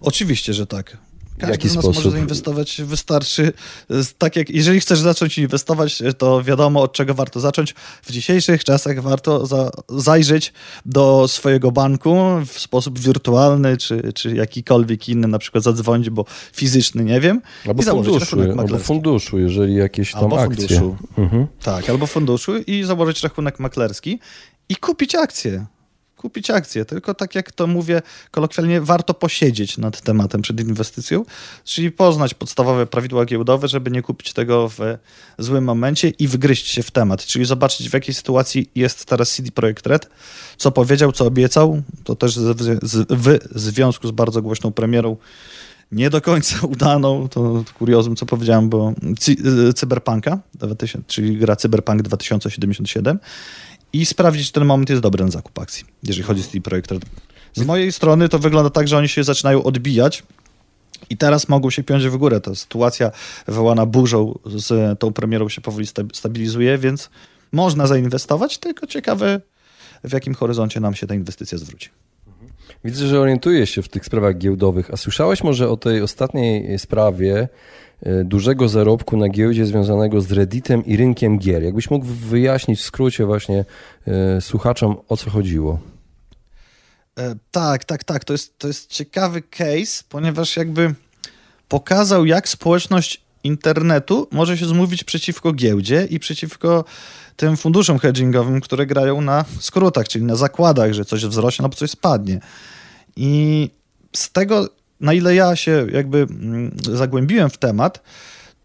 Oczywiście, 0.00 0.52
że 0.52 0.66
tak. 0.66 0.96
Każdy 1.42 1.52
jaki 1.52 1.68
z 1.68 1.74
nas 1.74 1.84
sposób? 1.84 2.04
może 2.04 2.16
zainwestować, 2.16 2.82
wystarczy, 2.84 3.52
e, 3.90 3.94
tak 4.18 4.36
jak, 4.36 4.50
jeżeli 4.50 4.80
chcesz 4.80 4.98
zacząć 4.98 5.38
inwestować, 5.38 6.02
to 6.18 6.42
wiadomo 6.42 6.82
od 6.82 6.92
czego 6.92 7.14
warto 7.14 7.40
zacząć. 7.40 7.74
W 8.02 8.12
dzisiejszych 8.12 8.64
czasach 8.64 9.00
warto 9.00 9.46
za, 9.46 9.70
zajrzeć 9.88 10.52
do 10.86 11.28
swojego 11.28 11.72
banku 11.72 12.16
w 12.46 12.58
sposób 12.58 12.98
wirtualny, 12.98 13.76
czy, 13.76 14.12
czy 14.12 14.34
jakikolwiek 14.34 15.08
inny, 15.08 15.28
na 15.28 15.38
przykład 15.38 15.64
zadzwonić, 15.64 16.10
bo 16.10 16.24
fizyczny, 16.52 17.04
nie 17.04 17.20
wiem, 17.20 17.40
Albo 17.66 17.82
i 17.82 17.84
założyć 17.84 18.12
funduszu, 18.12 18.36
rachunek 18.36 18.58
albo 18.58 18.78
funduszu, 18.78 19.38
jeżeli 19.38 19.74
jakieś 19.74 20.12
tam 20.12 20.22
Albo 20.22 20.40
akcje. 20.40 20.68
funduszu. 20.68 20.96
Mhm. 21.18 21.46
Tak, 21.62 21.90
albo 21.90 22.06
funduszu 22.06 22.58
i 22.58 22.84
założyć 22.84 23.22
rachunek 23.22 23.58
maklerski 23.60 24.18
i 24.68 24.76
kupić 24.76 25.14
akcje. 25.14 25.66
Kupić 26.22 26.50
akcje, 26.50 26.84
tylko 26.84 27.14
tak 27.14 27.34
jak 27.34 27.52
to 27.52 27.66
mówię 27.66 28.02
kolokwialnie, 28.30 28.80
warto 28.80 29.14
posiedzieć 29.14 29.78
nad 29.78 30.00
tematem 30.00 30.42
przed 30.42 30.60
inwestycją, 30.60 31.24
czyli 31.64 31.92
poznać 31.92 32.34
podstawowe 32.34 32.86
prawidła 32.86 33.24
giełdowe, 33.24 33.68
żeby 33.68 33.90
nie 33.90 34.02
kupić 34.02 34.32
tego 34.32 34.68
w 34.68 34.78
złym 35.38 35.64
momencie 35.64 36.08
i 36.08 36.28
wgryźć 36.28 36.66
się 36.66 36.82
w 36.82 36.90
temat, 36.90 37.26
czyli 37.26 37.44
zobaczyć 37.44 37.90
w 37.90 37.94
jakiej 37.94 38.14
sytuacji 38.14 38.70
jest 38.74 39.04
teraz 39.04 39.32
CD 39.32 39.50
Projekt 39.50 39.86
Red, 39.86 40.08
co 40.56 40.70
powiedział, 40.70 41.12
co 41.12 41.26
obiecał, 41.26 41.82
to 42.04 42.16
też 42.16 42.38
w 43.10 43.38
związku 43.54 44.08
z 44.08 44.10
bardzo 44.10 44.42
głośną 44.42 44.72
premierą 44.72 45.16
nie 45.92 46.10
do 46.10 46.20
końca 46.20 46.66
udaną, 46.72 47.28
to, 47.28 47.64
kuriozum, 47.78 48.16
co 48.16 48.26
powiedziałem, 48.26 48.68
bo 48.68 48.92
cy, 49.18 49.36
Cyberpunka, 49.74 50.38
2000, 50.54 51.08
czyli 51.08 51.36
gra 51.36 51.56
Cyberpunk 51.56 52.02
2077 52.02 53.18
i 53.92 54.06
sprawdzić, 54.06 54.46
czy 54.46 54.52
ten 54.52 54.64
moment 54.64 54.90
jest 54.90 55.02
dobry 55.02 55.24
na 55.24 55.30
zakup 55.30 55.58
akcji, 55.58 55.84
jeżeli 56.02 56.22
chodzi 56.22 56.40
o 56.40 56.44
CD 56.44 56.60
Projekt 56.60 56.92
Red. 56.92 57.02
Z 57.54 57.64
mojej 57.64 57.92
strony 57.92 58.28
to 58.28 58.38
wygląda 58.38 58.70
tak, 58.70 58.88
że 58.88 58.98
oni 58.98 59.08
się 59.08 59.24
zaczynają 59.24 59.62
odbijać 59.62 60.22
i 61.10 61.16
teraz 61.16 61.48
mogą 61.48 61.70
się 61.70 61.82
piąć 61.82 62.06
w 62.06 62.16
górę. 62.16 62.40
Ta 62.40 62.54
sytuacja 62.54 63.10
wywołana 63.46 63.86
burzą 63.86 64.38
z 64.44 64.98
tą 64.98 65.12
premierą 65.12 65.48
się 65.48 65.60
powoli 65.60 65.86
sta- 65.86 66.02
stabilizuje, 66.12 66.78
więc 66.78 67.10
można 67.52 67.86
zainwestować, 67.86 68.58
tylko 68.58 68.86
ciekawe 68.86 69.40
w 70.04 70.12
jakim 70.12 70.34
horyzoncie 70.34 70.80
nam 70.80 70.94
się 70.94 71.06
ta 71.06 71.14
inwestycja 71.14 71.58
zwróci. 71.58 71.88
Widzę, 72.84 73.06
że 73.06 73.20
orientujesz 73.20 73.70
się 73.70 73.82
w 73.82 73.88
tych 73.88 74.04
sprawach 74.04 74.38
giełdowych. 74.38 74.90
A 74.90 74.96
słyszałeś 74.96 75.44
może 75.44 75.68
o 75.68 75.76
tej 75.76 76.02
ostatniej 76.02 76.78
sprawie 76.78 77.48
dużego 78.24 78.68
zarobku 78.68 79.16
na 79.16 79.28
giełdzie 79.28 79.66
związanego 79.66 80.20
z 80.20 80.32
Redditem 80.32 80.86
i 80.86 80.96
rynkiem 80.96 81.38
gier? 81.38 81.62
Jakbyś 81.62 81.90
mógł 81.90 82.06
wyjaśnić 82.06 82.80
w 82.80 82.82
skrócie 82.82 83.26
właśnie 83.26 83.64
e, 84.06 84.40
słuchaczom, 84.40 84.96
o 85.08 85.16
co 85.16 85.30
chodziło? 85.30 85.78
E, 87.18 87.34
tak, 87.50 87.84
tak, 87.84 88.04
tak. 88.04 88.24
To 88.24 88.32
jest, 88.32 88.58
to 88.58 88.68
jest 88.68 88.90
ciekawy 88.90 89.42
case, 89.42 90.04
ponieważ 90.08 90.56
jakby 90.56 90.94
pokazał, 91.68 92.26
jak 92.26 92.48
społeczność 92.48 93.22
internetu 93.44 94.28
może 94.30 94.58
się 94.58 94.66
zmówić 94.66 95.04
przeciwko 95.04 95.52
giełdzie 95.52 96.06
i 96.10 96.18
przeciwko 96.18 96.84
tym 97.36 97.56
funduszom 97.56 97.98
hedgingowym, 97.98 98.60
które 98.60 98.86
grają 98.86 99.20
na 99.20 99.44
skrótach, 99.60 100.08
czyli 100.08 100.24
na 100.24 100.36
zakładach, 100.36 100.92
że 100.92 101.04
coś 101.04 101.26
wzrośnie, 101.26 101.62
no 101.62 101.68
bo 101.68 101.76
coś 101.76 101.90
spadnie. 101.90 102.40
I 103.16 103.70
z 104.16 104.32
tego, 104.32 104.68
na 105.02 105.12
ile 105.12 105.34
ja 105.34 105.56
się 105.56 105.86
jakby 105.92 106.18
mm, 106.18 106.76
zagłębiłem 106.92 107.50
w 107.50 107.58
temat, 107.58 108.02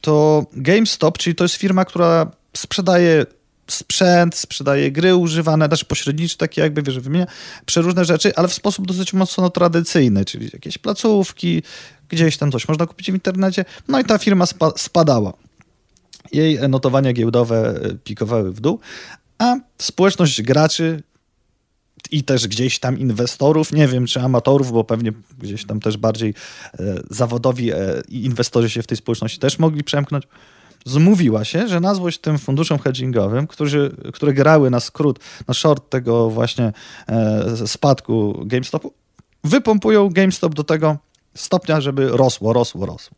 to 0.02 0.46
GameStop, 0.54 1.18
czyli 1.18 1.36
to 1.36 1.44
jest 1.44 1.56
firma, 1.56 1.86
która 1.86 2.32
sprzedaje 2.58 3.26
sprzęt, 3.68 4.36
sprzedaje 4.36 4.92
gry 4.92 5.16
używane, 5.16 5.70
też 5.70 5.84
pośredniczy 5.84 6.38
takie 6.38 6.62
jakby, 6.62 6.82
wiesz, 6.82 7.00
wymienia 7.00 7.28
przeróżne 7.66 8.06
rzeczy, 8.06 8.36
ale 8.36 8.48
w 8.48 8.54
sposób 8.54 8.88
dosyć 8.88 9.14
mocno 9.14 9.50
tradycyjny, 9.50 10.26
czyli 10.26 10.50
jakieś 10.54 10.78
placówki, 10.78 11.64
gdzieś 12.10 12.38
tam 12.38 12.52
coś 12.52 12.68
można 12.68 12.86
kupić 12.86 13.12
w 13.12 13.14
internecie. 13.14 13.66
No 13.88 14.00
i 14.00 14.06
ta 14.06 14.18
firma 14.18 14.46
spa 14.46 14.72
spadała. 14.78 15.34
Jej 16.32 16.70
notowania 16.70 17.14
giełdowe 17.14 17.80
e, 17.84 17.96
pikowały 18.04 18.52
w 18.52 18.60
dół, 18.60 18.80
a 19.38 19.56
społeczność 19.78 20.42
graczy 20.42 21.04
i 22.12 22.24
też 22.24 22.48
gdzieś 22.48 22.80
tam 22.80 23.00
inwestorów, 23.00 23.74
nie 23.74 23.88
wiem 23.88 24.06
czy 24.06 24.22
amatorów, 24.22 24.72
bo 24.72 24.84
pewnie 24.84 25.12
gdzieś 25.40 25.66
tam 25.66 25.80
też 25.80 25.98
bardziej 25.98 26.34
e, 26.74 26.96
zawodowi 27.10 27.72
e, 27.72 27.78
inwestorzy 28.10 28.70
się 28.70 28.84
w 28.84 28.88
tej 28.88 28.98
społeczności 28.98 29.40
też 29.40 29.60
mogli 29.60 29.84
przemknąć, 29.84 30.28
zmówiła 30.86 31.46
się, 31.46 31.68
że 31.68 31.80
na 31.80 31.96
złość 31.96 32.20
tym 32.20 32.38
funduszom 32.38 32.80
hedgingowym, 32.80 33.48
którzy, 33.48 33.96
które 34.14 34.34
grały 34.34 34.70
na 34.70 34.80
skrót, 34.80 35.20
na 35.48 35.54
short 35.54 35.90
tego 35.90 36.30
właśnie 36.30 36.74
e, 37.08 37.68
spadku 37.68 38.44
GameStopu, 38.46 38.94
wypompują 39.44 40.10
GameStop 40.10 40.56
do 40.56 40.64
tego 40.64 40.98
stopnia, 41.36 41.82
żeby 41.82 42.08
rosło, 42.08 42.54
rosło, 42.54 42.86
rosło. 42.86 43.18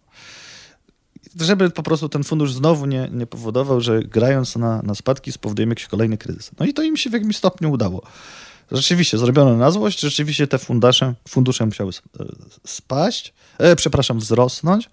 Żeby 1.40 1.70
po 1.70 1.84
prostu 1.84 2.10
ten 2.10 2.24
fundusz 2.24 2.54
znowu 2.54 2.86
nie, 2.86 3.10
nie 3.12 3.28
powodował, 3.28 3.82
że 3.82 4.00
grając 4.04 4.56
na, 4.56 4.82
na 4.82 4.96
spadki 4.96 5.32
spowodujemy 5.32 5.72
jakiś 5.72 5.86
kolejny 5.86 6.18
kryzys. 6.18 6.52
No 6.60 6.66
i 6.66 6.74
to 6.74 6.84
im 6.84 6.98
się 6.98 7.10
w 7.10 7.14
jakimś 7.14 7.38
stopniu 7.38 7.72
udało. 7.72 8.02
Rzeczywiście, 8.72 9.18
zrobiono 9.18 9.58
na 9.58 9.72
złość, 9.72 10.00
rzeczywiście 10.00 10.48
te 10.48 10.58
fundusze, 10.58 11.14
fundusze 11.28 11.66
musiały 11.66 11.92
e, 12.20 12.26
spaść, 12.68 13.34
e, 13.58 13.76
przepraszam, 13.76 14.20
wzrosnąć. 14.20 14.90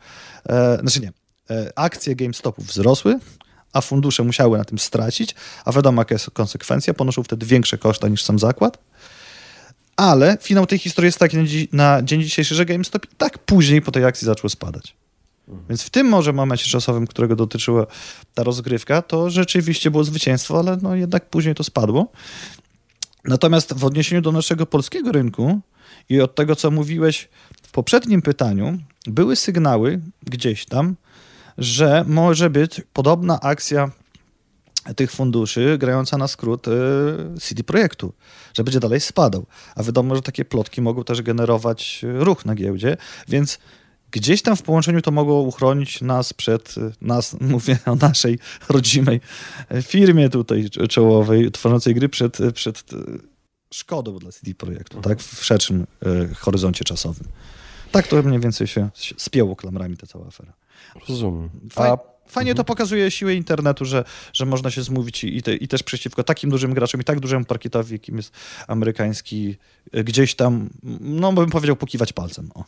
E, 0.48 0.78
znaczy 0.80 1.00
nie, 1.00 1.12
e, 1.50 1.72
akcje 1.76 2.16
GameStopu 2.16 2.62
wzrosły, 2.62 3.18
a 3.72 3.80
fundusze 3.80 4.22
musiały 4.22 4.58
na 4.58 4.64
tym 4.64 4.78
stracić, 4.78 5.34
a 5.64 5.72
wiadomo 5.72 6.00
jaka 6.00 6.14
jest 6.14 6.30
konsekwencja, 6.30 6.94
ponoszą 6.94 7.22
wtedy 7.22 7.46
większe 7.46 7.78
koszta 7.78 8.08
niż 8.08 8.24
sam 8.24 8.38
zakład. 8.38 8.78
Ale 9.96 10.38
finał 10.40 10.66
tej 10.66 10.78
historii 10.78 11.06
jest 11.06 11.18
taki 11.18 11.36
na, 11.36 11.44
dzi 11.44 11.68
na 11.72 12.02
dzień 12.02 12.22
dzisiejszy, 12.22 12.54
że 12.54 12.66
GameStop 12.66 13.06
tak 13.18 13.38
później 13.38 13.82
po 13.82 13.92
tej 13.92 14.04
akcji 14.04 14.26
zaczął 14.26 14.50
spadać. 14.50 14.96
Więc 15.68 15.82
w 15.82 15.90
tym 15.90 16.06
może 16.06 16.32
momencie 16.32 16.70
czasowym, 16.70 17.06
którego 17.06 17.36
dotyczyła 17.36 17.86
ta 18.34 18.42
rozgrywka, 18.42 19.02
to 19.02 19.30
rzeczywiście 19.30 19.90
było 19.90 20.04
zwycięstwo, 20.04 20.58
ale 20.58 20.78
no 20.82 20.94
jednak 20.94 21.30
później 21.30 21.54
to 21.54 21.64
spadło. 21.64 22.12
Natomiast 23.26 23.74
w 23.74 23.84
odniesieniu 23.84 24.22
do 24.22 24.32
naszego 24.32 24.66
polskiego 24.66 25.12
rynku 25.12 25.60
i 26.08 26.20
od 26.20 26.34
tego, 26.34 26.56
co 26.56 26.70
mówiłeś 26.70 27.28
w 27.62 27.70
poprzednim 27.70 28.22
pytaniu, 28.22 28.78
były 29.06 29.36
sygnały 29.36 30.00
gdzieś 30.22 30.66
tam, 30.66 30.96
że 31.58 32.04
może 32.08 32.50
być 32.50 32.82
podobna 32.92 33.40
akcja 33.40 33.90
tych 34.96 35.12
funduszy 35.12 35.78
grająca 35.78 36.18
na 36.18 36.28
skrót 36.28 36.68
y, 36.68 36.70
CD 37.40 37.64
Projektu, 37.64 38.12
że 38.54 38.64
będzie 38.64 38.80
dalej 38.80 39.00
spadał. 39.00 39.46
A 39.74 39.82
wiadomo, 39.82 40.16
że 40.16 40.22
takie 40.22 40.44
plotki 40.44 40.82
mogą 40.82 41.04
też 41.04 41.22
generować 41.22 42.00
ruch 42.02 42.44
na 42.44 42.54
giełdzie, 42.54 42.96
więc 43.28 43.58
gdzieś 44.16 44.42
tam 44.42 44.56
w 44.56 44.62
połączeniu 44.62 45.02
to 45.02 45.10
mogło 45.10 45.40
uchronić 45.40 46.00
nas 46.00 46.32
przed, 46.32 46.74
nas, 47.00 47.36
mówię 47.40 47.78
o 47.86 47.94
naszej 47.94 48.38
rodzimej 48.68 49.20
firmie 49.82 50.28
tutaj 50.28 50.70
czołowej, 50.70 51.50
tworzącej 51.52 51.94
gry 51.94 52.08
przed, 52.08 52.38
przed 52.54 52.84
szkodą 53.74 54.18
dla 54.18 54.32
CD 54.32 54.54
Projektu, 54.54 55.00
tak, 55.00 55.22
w 55.22 55.44
szerszym 55.44 55.86
e, 56.06 56.34
horyzoncie 56.34 56.84
czasowym. 56.84 57.28
Tak 57.92 58.06
to 58.06 58.22
mniej 58.22 58.40
więcej 58.40 58.66
się 58.66 58.90
spięło 59.16 59.56
klamrami 59.56 59.96
ta 59.96 60.06
cała 60.06 60.26
afera. 60.26 60.52
Rozumiem. 61.08 61.50
Faj, 61.70 61.90
A... 61.90 61.98
Fajnie 62.28 62.54
to 62.54 62.64
pokazuje 62.64 63.10
siłę 63.10 63.34
internetu, 63.34 63.84
że, 63.84 64.04
że 64.32 64.46
można 64.46 64.70
się 64.70 64.82
zmówić 64.82 65.24
i, 65.24 65.42
te, 65.42 65.54
i 65.54 65.68
też 65.68 65.82
przeciwko 65.82 66.24
takim 66.24 66.50
dużym 66.50 66.74
graczom 66.74 67.00
i 67.00 67.04
tak 67.04 67.20
dużemu 67.20 67.44
parkietowi, 67.44 67.92
jakim 67.92 68.16
jest 68.16 68.32
amerykański, 68.68 69.56
gdzieś 69.92 70.34
tam, 70.34 70.70
no 71.00 71.32
bym 71.32 71.50
powiedział, 71.50 71.76
pokiwać 71.76 72.12
palcem. 72.12 72.50
O 72.54 72.64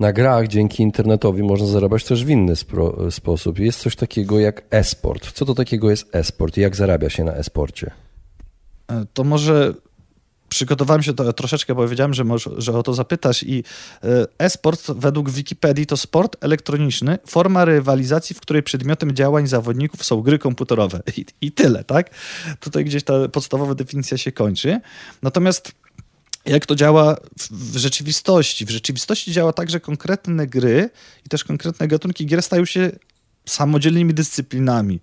na 0.00 0.12
grach 0.12 0.48
dzięki 0.48 0.82
internetowi 0.82 1.42
można 1.42 1.66
zarabiać 1.66 2.04
też 2.04 2.24
w 2.24 2.28
inny 2.28 2.54
sposób. 3.10 3.58
Jest 3.58 3.80
coś 3.80 3.96
takiego 3.96 4.40
jak 4.40 4.62
e-sport. 4.70 5.32
Co 5.32 5.44
to 5.44 5.54
takiego 5.54 5.90
jest 5.90 6.14
e-sport 6.14 6.58
i 6.58 6.60
jak 6.60 6.76
zarabia 6.76 7.10
się 7.10 7.24
na 7.24 7.32
e-sporcie? 7.32 7.90
E, 8.88 9.04
to 9.14 9.24
może 9.24 9.74
przygotowałem 10.50 11.02
się 11.02 11.14
to 11.14 11.32
troszeczkę, 11.32 11.74
bo 11.74 11.88
wiedziałem, 11.88 12.14
że, 12.14 12.24
może, 12.24 12.50
że 12.58 12.72
o 12.72 12.82
to 12.82 12.94
zapytasz 12.94 13.42
i 13.42 13.64
e, 14.04 14.26
e-sport 14.38 14.90
według 14.90 15.30
Wikipedii 15.30 15.86
to 15.86 15.96
sport 15.96 16.36
elektroniczny, 16.40 17.18
forma 17.26 17.64
rywalizacji, 17.64 18.36
w 18.36 18.40
której 18.40 18.62
przedmiotem 18.62 19.12
działań 19.12 19.46
zawodników 19.46 20.04
są 20.04 20.22
gry 20.22 20.38
komputerowe. 20.38 21.00
I, 21.16 21.24
i 21.40 21.52
tyle, 21.52 21.84
tak? 21.84 22.10
Tutaj 22.60 22.84
gdzieś 22.84 23.04
ta 23.04 23.28
podstawowa 23.28 23.74
definicja 23.74 24.18
się 24.18 24.32
kończy. 24.32 24.80
Natomiast 25.22 25.72
jak 26.46 26.66
to 26.66 26.74
działa 26.74 27.16
w 27.50 27.76
rzeczywistości. 27.76 28.66
W 28.66 28.70
rzeczywistości 28.70 29.32
działa 29.32 29.52
tak, 29.52 29.70
że 29.70 29.80
konkretne 29.80 30.46
gry 30.46 30.90
i 31.26 31.28
też 31.28 31.44
konkretne 31.44 31.88
gatunki 31.88 32.26
gier 32.26 32.42
stają 32.42 32.64
się 32.64 32.90
samodzielnymi 33.46 34.14
dyscyplinami. 34.14 35.00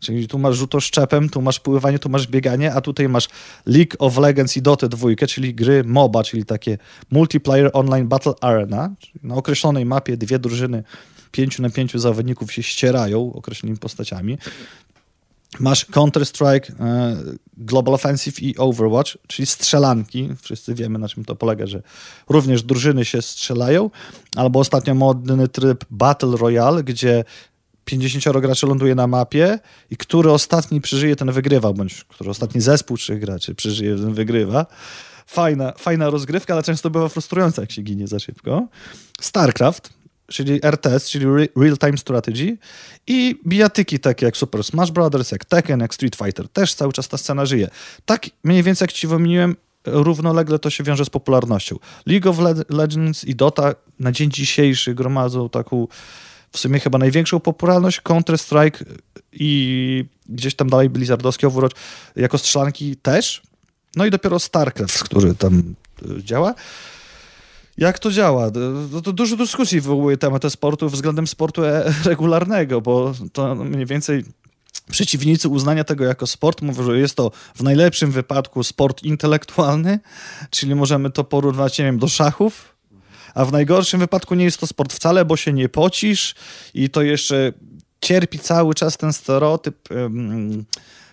Czyli 0.00 0.28
tu 0.28 0.38
masz 0.38 0.56
rzutoszczepem, 0.56 1.28
tu 1.28 1.42
masz 1.42 1.60
pływanie, 1.60 1.98
tu 1.98 2.08
masz 2.08 2.26
bieganie, 2.26 2.74
a 2.74 2.80
tutaj 2.80 3.08
masz 3.08 3.28
League 3.66 3.96
of 3.98 4.18
Legends 4.18 4.56
i 4.56 4.62
Dota 4.62 4.88
2, 4.88 5.08
czyli 5.28 5.54
gry 5.54 5.84
MOBA, 5.84 6.24
czyli 6.24 6.44
takie 6.44 6.78
Multiplayer 7.10 7.70
Online 7.72 8.08
Battle 8.08 8.32
Arena. 8.40 8.94
na 9.22 9.34
określonej 9.34 9.86
mapie 9.86 10.16
dwie 10.16 10.38
drużyny 10.38 10.84
pięciu 11.32 11.62
na 11.62 11.70
pięciu 11.70 11.98
zawodników 11.98 12.52
się 12.52 12.62
ścierają 12.62 13.32
określonymi 13.32 13.78
postaciami. 13.78 14.38
Masz 15.58 15.86
Counter-Strike, 15.86 16.72
e, 16.80 17.16
Global 17.56 17.94
Offensive 17.94 18.42
i 18.42 18.58
Overwatch, 18.58 19.16
czyli 19.26 19.46
strzelanki. 19.46 20.28
Wszyscy 20.42 20.74
wiemy, 20.74 20.98
na 20.98 21.08
czym 21.08 21.24
to 21.24 21.36
polega, 21.36 21.66
że 21.66 21.82
również 22.28 22.62
drużyny 22.62 23.04
się 23.04 23.22
strzelają. 23.22 23.90
Albo 24.36 24.60
ostatnio 24.60 24.94
modny 24.94 25.48
tryb 25.48 25.84
Battle 25.90 26.36
Royale, 26.36 26.84
gdzie 26.84 27.24
50 27.84 28.40
graczy 28.40 28.66
ląduje 28.66 28.94
na 28.94 29.06
mapie 29.06 29.58
i 29.90 29.96
który 29.96 30.32
ostatni 30.32 30.80
przeżyje, 30.80 31.16
ten 31.16 31.32
wygrywa, 31.32 31.72
bądź 31.72 32.04
który 32.04 32.30
ostatni 32.30 32.60
zespół 32.60 32.96
trzech 32.96 33.20
graczy 33.20 33.54
przeżyje, 33.54 33.96
ten 33.96 34.14
wygrywa. 34.14 34.66
Fajna, 35.26 35.72
fajna 35.78 36.10
rozgrywka, 36.10 36.54
ale 36.54 36.62
często 36.62 36.90
bywa 36.90 37.08
frustrująca, 37.08 37.62
jak 37.62 37.72
się 37.72 37.82
ginie 37.82 38.06
za 38.06 38.18
szybko. 38.18 38.68
StarCraft, 39.20 39.90
czyli 40.30 40.60
RTS, 40.62 41.10
czyli 41.10 41.26
Real 41.56 41.78
Time 41.78 41.98
Strategy 41.98 42.58
i 43.06 43.40
bijatyki 43.46 43.98
takie 43.98 44.26
jak 44.26 44.36
Super 44.36 44.64
Smash 44.64 44.90
Brothers, 44.90 45.32
jak 45.32 45.44
Tekken, 45.44 45.80
jak 45.80 45.94
Street 45.94 46.16
Fighter. 46.16 46.48
Też 46.48 46.74
cały 46.74 46.92
czas 46.92 47.08
ta 47.08 47.18
scena 47.18 47.46
żyje. 47.46 47.68
Tak 48.04 48.26
mniej 48.44 48.62
więcej 48.62 48.84
jak 48.84 48.92
ci 48.92 49.06
wymieniłem, 49.06 49.56
równolegle 49.86 50.58
to 50.58 50.70
się 50.70 50.84
wiąże 50.84 51.04
z 51.04 51.10
popularnością. 51.10 51.76
League 52.06 52.30
of 52.30 52.38
Legends 52.68 53.24
i 53.24 53.34
Dota 53.34 53.74
na 53.98 54.12
dzień 54.12 54.30
dzisiejszy 54.30 54.94
gromadzą 54.94 55.48
taką 55.48 55.86
w 56.52 56.58
sumie 56.58 56.80
chyba 56.80 56.98
największą 56.98 57.40
popularność. 57.40 58.00
Counter-Strike 58.00 58.84
i 59.32 60.04
gdzieś 60.28 60.54
tam 60.54 60.70
dalej 60.70 60.90
Blizzardowski 60.90 61.46
Overwatch 61.46 61.76
jako 62.16 62.38
strzelanki 62.38 62.96
też. 62.96 63.42
No 63.96 64.06
i 64.06 64.10
dopiero 64.10 64.38
StarCraft, 64.38 65.02
który 65.02 65.34
tam 65.34 65.74
e, 66.02 66.22
działa. 66.22 66.54
Jak 67.80 67.98
to 67.98 68.10
działa? 68.10 68.50
To, 68.92 69.02
to 69.02 69.12
dużo 69.12 69.36
dyskusji 69.36 69.80
wywołuje 69.80 70.16
temat 70.16 70.42
sportu 70.52 70.90
względem 70.90 71.26
sportu 71.26 71.64
e 71.64 71.92
regularnego, 72.04 72.80
bo 72.80 73.12
to 73.32 73.54
mniej 73.54 73.86
więcej 73.86 74.24
przeciwnicy 74.90 75.48
uznania 75.48 75.84
tego 75.84 76.04
jako 76.04 76.26
sport 76.26 76.62
mówią, 76.62 76.84
że 76.84 76.98
jest 76.98 77.14
to 77.14 77.30
w 77.54 77.62
najlepszym 77.62 78.10
wypadku 78.10 78.64
sport 78.64 79.02
intelektualny, 79.02 79.98
czyli 80.50 80.74
możemy 80.74 81.10
to 81.10 81.24
porównać, 81.24 81.78
nie 81.78 81.84
wiem, 81.84 81.98
do 81.98 82.08
szachów, 82.08 82.76
a 83.34 83.44
w 83.44 83.52
najgorszym 83.52 84.00
wypadku 84.00 84.34
nie 84.34 84.44
jest 84.44 84.60
to 84.60 84.66
sport 84.66 84.92
wcale, 84.92 85.24
bo 85.24 85.36
się 85.36 85.52
nie 85.52 85.68
pocisz 85.68 86.34
i 86.74 86.90
to 86.90 87.02
jeszcze 87.02 87.52
cierpi 88.00 88.38
cały 88.38 88.74
czas 88.74 88.96
ten 88.96 89.12
stereotyp 89.12 89.76
um, 89.90 90.64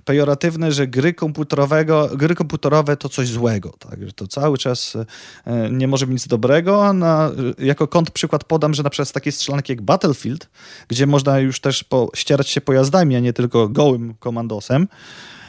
pejoratywne, 0.07 0.71
że 0.71 0.87
gry, 0.87 1.13
komputerowego, 1.13 2.09
gry 2.15 2.35
komputerowe 2.35 2.97
to 2.97 3.09
coś 3.09 3.27
złego, 3.27 3.73
tak? 3.79 4.05
że 4.05 4.13
to 4.13 4.27
cały 4.27 4.57
czas 4.57 4.97
e, 5.45 5.69
nie 5.71 5.87
może 5.87 6.07
być 6.07 6.13
nic 6.13 6.27
dobrego. 6.27 6.93
Na, 6.93 7.31
jako 7.59 7.87
kąt 7.87 8.11
przykład 8.11 8.43
podam, 8.43 8.73
że 8.73 8.83
na 8.83 8.89
przykład 8.89 9.11
takie 9.11 9.31
strzelanki 9.31 9.71
jak 9.71 9.81
Battlefield, 9.81 10.49
gdzie 10.87 11.07
można 11.07 11.39
już 11.39 11.59
też 11.59 11.83
po, 11.83 12.09
ścierać 12.15 12.49
się 12.49 12.61
pojazdami, 12.61 13.15
a 13.15 13.19
nie 13.19 13.33
tylko 13.33 13.69
gołym 13.69 14.13
komandosem, 14.19 14.87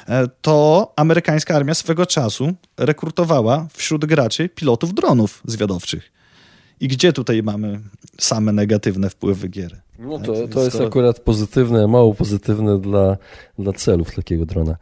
e, 0.08 0.28
to 0.42 0.92
amerykańska 0.96 1.54
armia 1.54 1.74
swego 1.74 2.06
czasu 2.06 2.54
rekrutowała 2.76 3.66
wśród 3.72 4.04
graczy 4.04 4.48
pilotów 4.48 4.94
dronów 4.94 5.42
zwiadowczych. 5.44 6.17
I 6.80 6.88
gdzie 6.88 7.12
tutaj 7.12 7.42
mamy 7.42 7.80
same 8.20 8.52
negatywne 8.52 9.10
wpływy 9.10 9.48
gier? 9.48 9.80
No 9.98 10.18
to, 10.18 10.32
tak, 10.32 10.50
to 10.52 10.64
jest 10.64 10.78
to... 10.78 10.86
akurat 10.86 11.20
pozytywne, 11.20 11.86
mało 11.86 12.14
pozytywne 12.14 12.80
dla, 12.80 13.16
dla 13.58 13.72
celów 13.72 14.14
takiego 14.14 14.46
drona. 14.46 14.76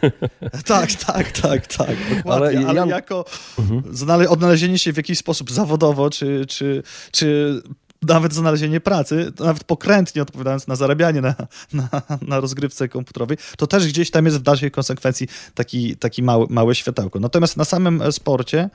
tak, 0.66 0.92
tak, 0.92 1.32
tak, 1.32 1.66
tak. 1.66 1.96
Ale, 2.24 2.66
ale 2.68 2.88
jako 2.88 3.24
mhm. 3.58 4.28
odnalezienie 4.28 4.78
się 4.78 4.92
w 4.92 4.96
jakiś 4.96 5.18
sposób 5.18 5.50
zawodowo, 5.50 6.10
czy, 6.10 6.46
czy, 6.48 6.82
czy 7.12 7.60
nawet 8.02 8.34
znalezienie 8.34 8.80
pracy, 8.80 9.32
nawet 9.40 9.64
pokrętnie 9.64 10.22
odpowiadając 10.22 10.66
na 10.66 10.76
zarabianie 10.76 11.20
na, 11.20 11.34
na, 11.72 11.88
na 12.22 12.40
rozgrywce 12.40 12.88
komputerowej, 12.88 13.36
to 13.56 13.66
też 13.66 13.86
gdzieś 13.86 14.10
tam 14.10 14.24
jest 14.24 14.38
w 14.38 14.42
dalszej 14.42 14.70
konsekwencji 14.70 15.28
taki, 15.54 15.96
taki 15.96 16.22
mały, 16.22 16.46
małe 16.50 16.74
światełko. 16.74 17.20
Natomiast 17.20 17.56
na 17.56 17.64
samym 17.64 18.12
sporcie 18.12 18.70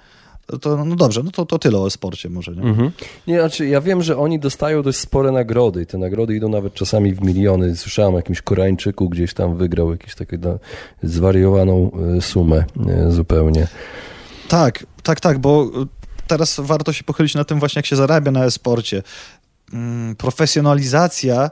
to 0.57 0.85
no 0.85 0.95
dobrze, 0.95 1.23
no 1.23 1.31
to, 1.31 1.45
to 1.45 1.59
tyle 1.59 1.79
o 1.79 1.89
sporcie 1.89 2.29
może. 2.29 2.55
Nie? 2.55 2.61
Mhm. 2.61 2.91
nie, 3.27 3.39
znaczy 3.39 3.67
ja 3.67 3.81
wiem, 3.81 4.03
że 4.03 4.17
oni 4.17 4.39
dostają 4.39 4.81
dość 4.81 4.99
spore 4.99 5.31
nagrody 5.31 5.81
i 5.81 5.85
te 5.85 5.97
nagrody 5.97 6.35
idą 6.35 6.49
nawet 6.49 6.73
czasami 6.73 7.13
w 7.13 7.21
miliony. 7.21 7.75
Słyszałem 7.75 8.13
o 8.13 8.17
jakimś 8.17 8.41
Koreańczyku 8.41 9.09
gdzieś 9.09 9.33
tam 9.33 9.57
wygrał 9.57 9.91
jakąś 9.91 10.15
taką 10.15 10.37
no, 10.41 10.59
zwariowaną 11.03 11.91
e, 12.17 12.21
sumę 12.21 12.65
e, 12.87 13.11
zupełnie. 13.11 13.67
Tak, 14.47 14.85
tak, 15.03 15.19
tak, 15.19 15.39
bo 15.39 15.71
teraz 16.27 16.59
warto 16.63 16.93
się 16.93 17.03
pochylić 17.03 17.35
na 17.35 17.43
tym 17.43 17.59
właśnie, 17.59 17.79
jak 17.79 17.85
się 17.85 17.95
zarabia 17.95 18.31
na 18.31 18.45
e-sporcie. 18.45 19.03
Mm, 19.73 20.15
profesjonalizacja 20.15 21.51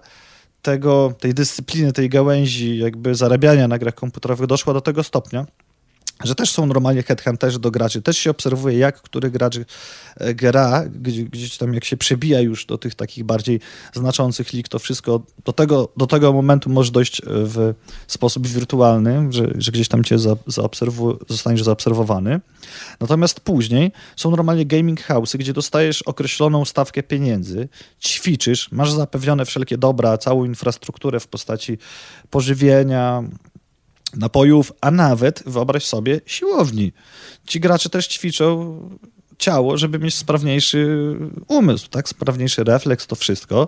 tego, 0.61 1.13
tej 1.19 1.33
dyscypliny, 1.33 1.93
tej 1.93 2.09
gałęzi 2.09 2.77
jakby 2.77 3.15
zarabiania 3.15 3.67
na 3.67 3.77
grach 3.77 3.95
komputerowych 3.95 4.47
doszła 4.47 4.73
do 4.73 4.81
tego 4.81 5.03
stopnia, 5.03 5.45
że 6.23 6.35
też 6.35 6.51
są 6.51 6.65
normalnie 6.65 7.03
headhunterzy 7.03 7.59
do 7.59 7.71
graczy. 7.71 8.01
Też 8.01 8.17
się 8.17 8.29
obserwuje, 8.29 8.77
jak 8.77 9.01
który 9.01 9.31
gracz 9.31 9.57
e, 10.17 10.33
gra, 10.33 10.85
gdzie, 10.85 11.23
gdzieś 11.23 11.57
tam 11.57 11.73
jak 11.73 11.85
się 11.85 11.97
przebija 11.97 12.41
już 12.41 12.65
do 12.65 12.77
tych 12.77 12.95
takich 12.95 13.23
bardziej 13.23 13.59
znaczących 13.93 14.53
lig, 14.53 14.67
to 14.67 14.79
wszystko 14.79 15.21
do 15.45 15.53
tego, 15.53 15.89
do 15.97 16.07
tego 16.07 16.33
momentu 16.33 16.69
może 16.69 16.91
dojść 16.91 17.21
e, 17.21 17.23
w 17.27 17.73
sposób 18.07 18.47
wirtualny, 18.47 19.27
że, 19.29 19.47
że 19.57 19.71
gdzieś 19.71 19.87
tam 19.87 20.03
cię 20.03 20.19
za, 20.19 20.35
zaobserwu, 20.47 21.17
zostaniesz 21.29 21.63
zaobserwowany. 21.63 22.39
Natomiast 22.99 23.39
później 23.39 23.91
są 24.15 24.31
normalnie 24.31 24.65
gaming 24.65 25.07
house'y, 25.07 25.37
gdzie 25.37 25.53
dostajesz 25.53 26.01
określoną 26.01 26.65
stawkę 26.65 27.03
pieniędzy, 27.03 27.69
ćwiczysz, 28.01 28.71
masz 28.71 28.91
zapewnione 28.91 29.45
wszelkie 29.45 29.77
dobra, 29.77 30.17
całą 30.17 30.45
infrastrukturę 30.45 31.19
w 31.19 31.27
postaci 31.27 31.77
pożywienia, 32.29 33.23
napojów, 34.15 34.71
a 34.81 34.91
nawet, 34.91 35.43
wyobraź 35.45 35.85
sobie, 35.85 36.21
siłowni. 36.25 36.93
Ci 37.45 37.59
gracze 37.59 37.89
też 37.89 38.07
ćwiczą 38.07 38.79
ciało, 39.37 39.77
żeby 39.77 39.99
mieć 39.99 40.15
sprawniejszy 40.15 41.13
umysł, 41.47 41.89
tak? 41.89 42.09
Sprawniejszy 42.09 42.63
refleks, 42.63 43.07
to 43.07 43.15
wszystko. 43.15 43.67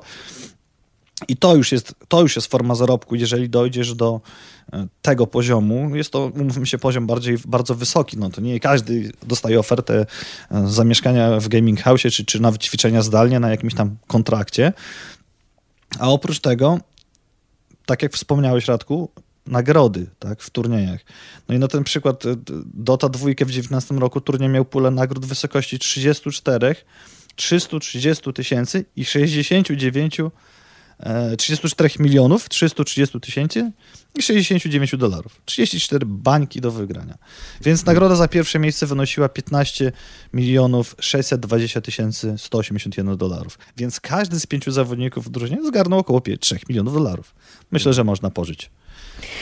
I 1.28 1.38
to 1.38 1.56
już, 1.56 1.72
jest, 1.72 1.96
to 2.08 2.22
już 2.22 2.36
jest 2.36 2.48
forma 2.48 2.76
zarobku, 2.76 3.16
jeżeli 3.16 3.50
dojdziesz 3.50 3.96
do 3.96 4.22
e, 4.74 4.88
tego 5.02 5.28
poziomu. 5.28 5.96
Jest 5.96 6.12
to, 6.12 6.32
umówmy 6.36 6.66
się, 6.66 6.78
poziom 6.78 7.08
bardziej, 7.08 7.38
bardzo 7.46 7.76
wysoki. 7.76 8.18
No 8.18 8.30
to 8.30 8.42
nie 8.42 8.60
każdy 8.60 9.12
dostaje 9.24 9.60
ofertę 9.60 10.06
e, 10.52 10.68
zamieszkania 10.68 11.40
w 11.40 11.48
gaming 11.48 11.82
house, 11.82 12.02
czy, 12.02 12.26
czy 12.26 12.40
nawet 12.40 12.64
ćwiczenia 12.64 13.02
zdalnie 13.02 13.40
na 13.40 13.50
jakimś 13.50 13.74
tam 13.74 13.96
kontrakcie. 14.08 14.74
A 16.00 16.10
oprócz 16.10 16.40
tego, 16.40 16.80
tak 17.86 18.02
jak 18.02 18.14
wspomniałeś, 18.14 18.68
Radku, 18.68 19.10
nagrody 19.52 20.08
tak, 20.20 20.42
w 20.42 20.50
turniejach. 20.50 21.02
No 21.50 21.56
i 21.56 21.60
na 21.60 21.68
ten 21.68 21.84
przykład 21.84 22.26
e, 22.26 22.36
Dota 22.74 23.10
2 23.10 23.20
w 23.20 23.22
2019 23.22 23.96
roku 23.96 24.22
turniej 24.22 24.50
miał 24.50 24.66
pulę 24.66 24.92
nagród 24.92 25.26
w 25.26 25.30
wysokości 25.30 25.80
34, 25.80 26.76
330 27.36 28.34
tysięcy 28.34 28.86
i 28.96 29.06
69 29.06 30.18
34 31.38 31.90
e, 31.90 32.04
milionów 32.04 32.50
330 32.50 33.20
tysięcy 33.20 33.72
i 34.16 34.22
69 34.22 34.96
dolarów. 34.98 35.42
34 35.46 36.06
bańki 36.06 36.62
do 36.62 36.72
wygrania. 36.72 37.18
Więc 37.62 37.86
nagroda 37.86 38.16
za 38.16 38.28
pierwsze 38.28 38.60
miejsce 38.60 38.86
wynosiła 38.86 39.30
15 39.30 39.92
milionów 40.34 40.96
620 41.00 41.82
tysięcy 41.82 42.36
181 42.38 43.18
dolarów. 43.18 43.60
Więc 43.78 44.00
każdy 44.00 44.40
z 44.40 44.46
pięciu 44.46 44.72
zawodników 44.72 45.26
w 45.26 45.30
drużynie 45.30 45.66
zgarnął 45.68 46.00
około 46.00 46.22
3 46.40 46.60
milionów 46.70 46.94
dolarów. 46.94 47.36
Myślę, 47.72 47.94
że 47.94 48.04
można 48.04 48.30
pożyć. 48.30 48.70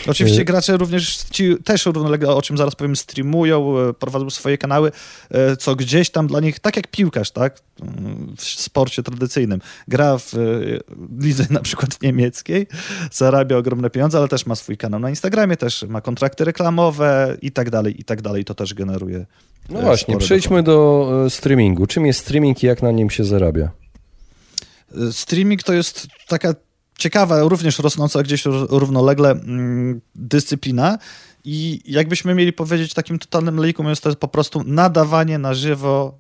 Oczywiście 0.08 0.42
y- 0.42 0.46
gracze 0.46 0.78
również 0.78 1.18
ci 1.18 1.58
też 1.64 1.86
równolegle, 1.86 2.30
o 2.30 2.42
czym 2.42 2.58
zaraz 2.58 2.76
powiem, 2.76 2.96
streamują, 2.96 3.80
e, 3.80 3.94
prowadzą 3.94 4.30
swoje 4.30 4.58
kanały, 4.58 4.92
e, 5.32 5.58
co 5.58 5.76
gdzieś 5.76 6.10
tam 6.10 6.28
dla 6.28 6.40
nich, 6.40 6.60
tak 6.60 6.76
jak 6.76 6.88
piłkarz, 6.88 7.32
tak, 7.32 7.60
w 8.38 8.44
sporcie 8.44 9.04
tradycyjnym, 9.04 9.60
gra 9.88 10.18
w 10.18 10.34
e, 10.34 10.38
lidze 11.20 11.46
na 11.60 11.60
przykład 11.60 12.02
niemieckiej, 12.02 12.68
zarabia 13.12 13.58
ogromne 13.58 13.90
pieniądze, 13.90 14.18
ale 14.18 14.28
też 14.28 14.46
ma 14.46 14.56
swój 14.56 14.78
kanał 14.78 15.00
na 15.00 15.10
Instagramie, 15.10 15.58
też 15.58 15.84
ma 15.84 16.02
kontrakty 16.02 16.46
reklamowe 16.46 17.38
i 17.42 17.52
tak 17.52 17.70
dalej, 17.70 18.02
i 18.02 18.04
tak 18.04 18.22
dalej, 18.22 18.46
to 18.46 18.56
też 18.56 18.74
generuje 18.74 19.26
No 19.70 19.82
właśnie, 19.82 20.18
przejdźmy 20.18 20.64
do 20.64 21.10
streamingu. 21.30 21.86
Czym 21.86 22.06
jest 22.06 22.20
streaming 22.20 22.64
i 22.64 22.66
jak 22.66 22.82
na 22.82 22.92
nim 22.92 23.10
się 23.10 23.24
zarabia? 23.24 23.72
Streaming 25.12 25.64
to 25.64 25.74
jest 25.74 26.08
taka 26.28 26.54
ciekawa, 27.00 27.40
również 27.42 27.80
rosnąca 27.80 28.24
gdzieś 28.24 28.46
równolegle 28.70 29.32
mm, 29.32 30.02
dyscyplina. 30.16 30.98
I 31.44 31.82
jakbyśmy 31.86 32.36
mieli 32.36 32.54
powiedzieć 32.54 32.94
takim 32.94 33.20
totalnym 33.20 33.58
leikom, 33.58 33.88
jest 33.88 34.04
to 34.04 34.16
po 34.16 34.28
prostu 34.28 34.64
nadawanie 34.66 35.38
na 35.38 35.54
żywo 35.54 36.18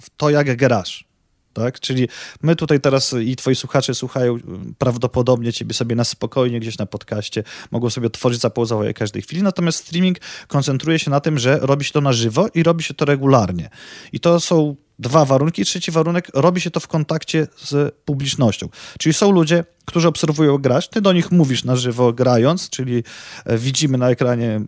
w 0.00 0.10
to, 0.16 0.30
jak 0.30 0.56
grasz. 0.56 1.04
Tak? 1.52 1.80
Czyli 1.80 2.08
my 2.42 2.56
tutaj 2.56 2.80
teraz 2.80 3.14
i 3.24 3.36
twoi 3.36 3.56
słuchacze 3.56 3.94
słuchają 3.94 4.38
prawdopodobnie 4.78 5.52
ciebie 5.52 5.74
sobie 5.74 5.96
na 5.96 6.04
spokojnie 6.04 6.60
gdzieś 6.60 6.78
na 6.78 6.86
podcaście, 6.86 7.42
mogą 7.70 7.90
sobie 7.90 8.10
tworzyć 8.10 8.40
zapauzowanie 8.40 8.94
każdej 8.94 9.22
chwili, 9.22 9.42
natomiast 9.42 9.78
streaming 9.78 10.18
koncentruje 10.48 10.98
się 10.98 11.10
na 11.10 11.20
tym, 11.20 11.38
że 11.38 11.58
robi 11.62 11.84
się 11.84 11.92
to 11.92 12.00
na 12.00 12.12
żywo 12.12 12.46
i 12.54 12.62
robi 12.62 12.84
się 12.84 12.94
to 12.94 13.04
regularnie. 13.04 13.70
I 14.12 14.20
to 14.20 14.40
są 14.40 14.76
dwa 14.98 15.24
warunki. 15.24 15.64
Trzeci 15.64 15.90
warunek, 15.90 16.28
robi 16.34 16.60
się 16.60 16.70
to 16.70 16.80
w 16.80 16.88
kontakcie 16.88 17.46
z 17.56 17.94
publicznością. 18.04 18.68
Czyli 18.98 19.12
są 19.12 19.30
ludzie, 19.30 19.64
którzy 19.84 20.08
obserwują 20.08 20.58
grać, 20.58 20.88
ty 20.88 21.00
do 21.00 21.12
nich 21.12 21.30
mówisz 21.30 21.64
na 21.64 21.76
żywo 21.76 22.12
grając, 22.12 22.70
czyli 22.70 23.04
e, 23.44 23.58
widzimy 23.58 23.98
na 23.98 24.10
ekranie 24.10 24.60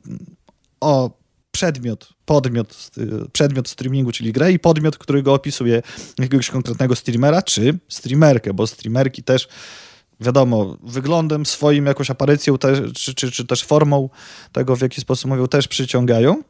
o 0.81 1.11
przedmiot, 1.51 2.09
podmiot, 2.25 2.91
przedmiot 3.33 3.69
streamingu, 3.69 4.13
czyli 4.13 4.33
grę 4.33 4.53
i 4.53 4.59
podmiot, 4.59 4.99
który 4.99 5.23
go 5.23 5.35
opisuje 5.35 5.83
jakiegoś 6.19 6.51
konkretnego 6.51 6.97
streamera, 6.97 7.43
czy 7.43 7.79
streamerkę, 7.89 8.55
bo 8.55 8.67
streamerki 8.67 9.23
też 9.23 9.49
wiadomo, 10.21 10.77
wyglądem 10.83 11.47
swoim, 11.47 11.87
jakąś 11.87 12.11
aparycją, 12.11 12.59
czy, 12.95 13.15
czy, 13.15 13.31
czy 13.31 13.47
też 13.47 13.65
formą 13.65 14.09
tego, 14.53 14.77
w 14.77 14.81
jaki 14.81 15.01
sposób 15.01 15.31
mówią, 15.31 15.49
też 15.49 15.69
przyciągają. 15.69 16.43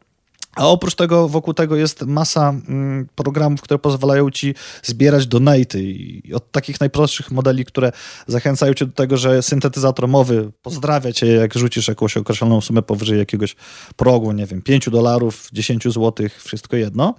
A 0.57 0.69
oprócz 0.69 0.95
tego, 0.95 1.29
wokół 1.29 1.55
tego 1.55 1.77
jest 1.77 2.03
masa 2.03 2.49
mm, 2.49 3.09
programów, 3.15 3.63
które 3.63 3.79
pozwalają 3.79 4.31
ci 4.31 4.55
zbierać 4.83 5.27
donaty. 5.27 5.83
I 5.83 6.35
od 6.35 6.53
takich 6.53 6.81
najprostszych 6.81 7.31
modeli, 7.31 7.65
które 7.65 7.93
zachęcają 8.27 8.75
cię 8.75 8.87
do 8.87 8.93
tego, 8.93 9.17
że 9.17 9.43
syntetyzator 9.43 10.09
mowy 10.09 10.51
pozdrawia 10.63 11.13
cię, 11.13 11.27
jak 11.27 11.55
rzucisz 11.55 11.89
jakąś 11.89 12.17
określoną 12.17 12.61
sumę 12.61 12.83
powyżej 12.83 13.19
jakiegoś 13.19 13.57
progu, 13.97 14.33
nie 14.33 14.47
wiem, 14.47 14.63
5 14.63 14.91
dolarów, 14.91 15.49
10 15.53 15.89
złotych, 15.89 16.43
wszystko 16.43 16.77
jedno 16.77 17.15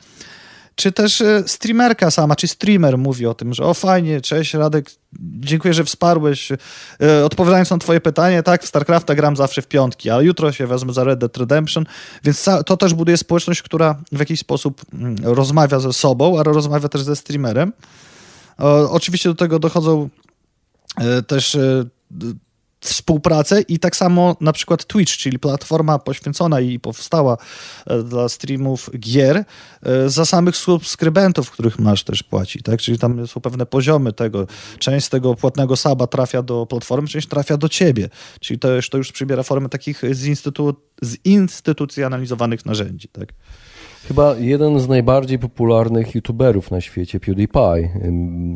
czy 0.76 0.92
też 0.92 1.22
e, 1.22 1.44
streamerka 1.48 2.12
sama, 2.12 2.36
czy 2.36 2.48
streamer 2.48 2.98
mówi 2.98 3.26
o 3.26 3.34
tym, 3.34 3.54
że 3.54 3.64
o 3.64 3.74
fajnie, 3.74 4.22
cześć 4.22 4.54
Radek, 4.54 4.92
dziękuję, 5.20 5.74
że 5.74 5.84
wsparłeś. 5.84 6.52
E, 6.52 7.26
odpowiadając 7.26 7.70
na 7.70 7.78
twoje 7.78 8.02
pytanie, 8.02 8.44
tak, 8.44 8.64
w 8.64 8.68
StarCrafta 8.68 9.16
gram 9.16 9.36
zawsze 9.36 9.62
w 9.62 9.68
piątki, 9.68 10.10
ale 10.10 10.24
jutro 10.24 10.52
się 10.52 10.68
wezmę 10.68 10.94
za 10.94 11.04
Red 11.04 11.20
Dead 11.20 11.38
Redemption, 11.38 11.86
więc 12.24 12.46
to 12.66 12.78
też 12.78 12.94
buduje 12.94 13.18
społeczność, 13.18 13.62
która 13.62 13.96
w 14.12 14.20
jakiś 14.20 14.40
sposób 14.40 14.82
mm, 14.94 15.16
rozmawia 15.24 15.80
ze 15.80 15.94
sobą, 15.94 16.40
ale 16.40 16.54
rozmawia 16.54 16.90
też 16.90 17.02
ze 17.02 17.16
streamerem. 17.16 17.74
Oczywiście 18.90 19.30
do 19.30 19.36
tego 19.36 19.60
dochodzą 19.60 20.10
e, 20.98 21.22
też 21.22 21.58
współpracę 22.88 23.62
i 23.62 23.80
tak 23.80 23.96
samo 23.96 24.36
na 24.42 24.54
przykład 24.54 24.86
Twitch, 24.86 25.18
czyli 25.18 25.40
platforma 25.40 26.00
poświęcona 26.00 26.62
i 26.62 26.80
powstała 26.80 27.38
e, 27.88 28.04
dla 28.04 28.30
streamów 28.30 28.90
gier, 29.00 29.38
e, 29.38 30.10
za 30.10 30.26
samych 30.26 30.58
subskrybentów, 30.58 31.52
których 31.52 31.80
masz 31.80 32.04
też 32.04 32.24
płaci, 32.24 32.64
tak? 32.64 32.80
Czyli 32.80 33.00
tam 33.00 33.28
są 33.28 33.42
pewne 33.42 33.66
poziomy 33.66 34.14
tego. 34.14 34.48
Część 34.80 35.06
z 35.06 35.10
tego 35.10 35.36
płatnego 35.36 35.76
saba 35.76 36.08
trafia 36.08 36.42
do 36.42 36.66
platformy, 36.66 37.08
część 37.08 37.28
trafia 37.28 37.58
do 37.58 37.70
ciebie. 37.70 38.10
Czyli 38.40 38.60
to 38.60 38.76
już, 38.76 38.90
to 38.90 38.98
już 38.98 39.12
przybiera 39.12 39.44
formę 39.44 39.70
takich 39.70 40.02
zinstytu, 40.12 40.76
zinstytucjonalizowanych 41.04 42.66
narzędzi, 42.66 43.08
tak? 43.08 43.34
Chyba 44.08 44.36
jeden 44.38 44.80
z 44.80 44.88
najbardziej 44.88 45.40
popularnych 45.40 46.16
youtuberów 46.16 46.72
na 46.72 46.82
świecie, 46.82 47.20
PewDiePie, 47.20 47.90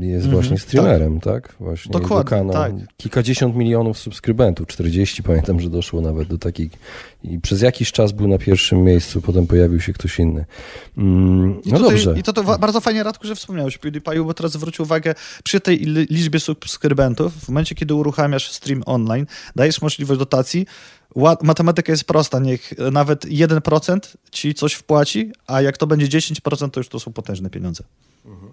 jest 0.02 0.28
-hmm, 0.28 0.32
właśnie 0.32 0.58
streamerem, 0.58 1.20
tak? 1.20 1.48
tak? 1.48 1.56
Właśnie 1.60 1.92
Dokładnie, 1.92 2.30
kanał. 2.30 2.54
tak. 2.54 2.72
Kilkadziesiąt 2.98 3.56
milionów 3.56 3.98
subskrybentów, 3.98 4.68
40 4.68 5.24
pamiętam, 5.24 5.60
że 5.60 5.70
doszło 5.70 6.02
nawet 6.02 6.28
do 6.28 6.38
takiej 6.38 6.70
i 7.24 7.40
przez 7.40 7.62
jakiś 7.62 7.92
czas 7.92 8.12
był 8.12 8.28
na 8.28 8.38
pierwszym 8.38 8.84
miejscu, 8.84 9.22
potem 9.22 9.48
pojawił 9.48 9.82
się 9.82 9.94
ktoś 9.94 10.20
inny. 10.20 10.46
Mm, 10.98 11.62
no 11.66 11.78
tutaj, 11.78 11.80
dobrze. 11.80 12.20
I 12.20 12.24
to, 12.24 12.34
to 12.34 12.44
bardzo 12.58 12.82
fajnie, 12.82 13.04
Radku, 13.04 13.28
że 13.28 13.36
wspomniałeś 13.36 13.78
o 13.78 13.80
PewDiePie, 13.80 14.24
bo 14.24 14.34
teraz 14.34 14.52
zwróć 14.52 14.80
uwagę, 14.80 15.16
przy 15.44 15.60
tej 15.60 15.78
liczbie 16.10 16.40
subskrybentów, 16.40 17.34
w 17.34 17.50
momencie, 17.50 17.76
kiedy 17.76 17.94
uruchamiasz 17.94 18.52
stream 18.52 18.84
online, 18.86 19.26
dajesz 19.56 19.82
możliwość 19.82 20.20
dotacji, 20.20 20.66
matematyka 21.44 21.92
jest 21.92 22.04
prosta, 22.04 22.40
niech 22.40 22.74
nawet 22.92 23.26
1% 23.26 24.00
ci 24.32 24.54
coś 24.54 24.74
wpłaci, 24.74 25.32
a 25.48 25.62
jak 25.62 25.78
to 25.78 25.88
będzie 25.88 26.20
10%, 26.20 26.70
to 26.70 26.80
już 26.80 26.90
to 26.90 27.00
są 27.00 27.14
potężne 27.14 27.50
pieniądze. 27.50 27.84
Mhm. 28.26 28.52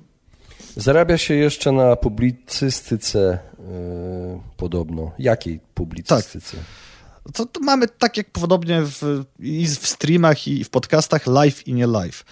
Zarabia 0.76 1.18
się 1.18 1.34
jeszcze 1.34 1.72
na 1.72 1.96
publicystyce 1.96 3.38
yy, 3.58 4.40
podobno. 4.56 5.12
Jakiej 5.18 5.60
publicystyce? 5.74 6.56
Tak. 6.56 7.32
To, 7.34 7.46
to, 7.46 7.60
mamy 7.60 7.88
tak 7.88 8.16
jak 8.16 8.30
podobnie 8.30 8.82
w, 8.82 9.24
i 9.38 9.66
w 9.66 9.86
streamach, 9.86 10.48
i 10.48 10.64
w 10.64 10.70
podcastach 10.70 11.26
live 11.26 11.68
i 11.68 11.74
nie 11.74 11.86
live. 11.86 12.24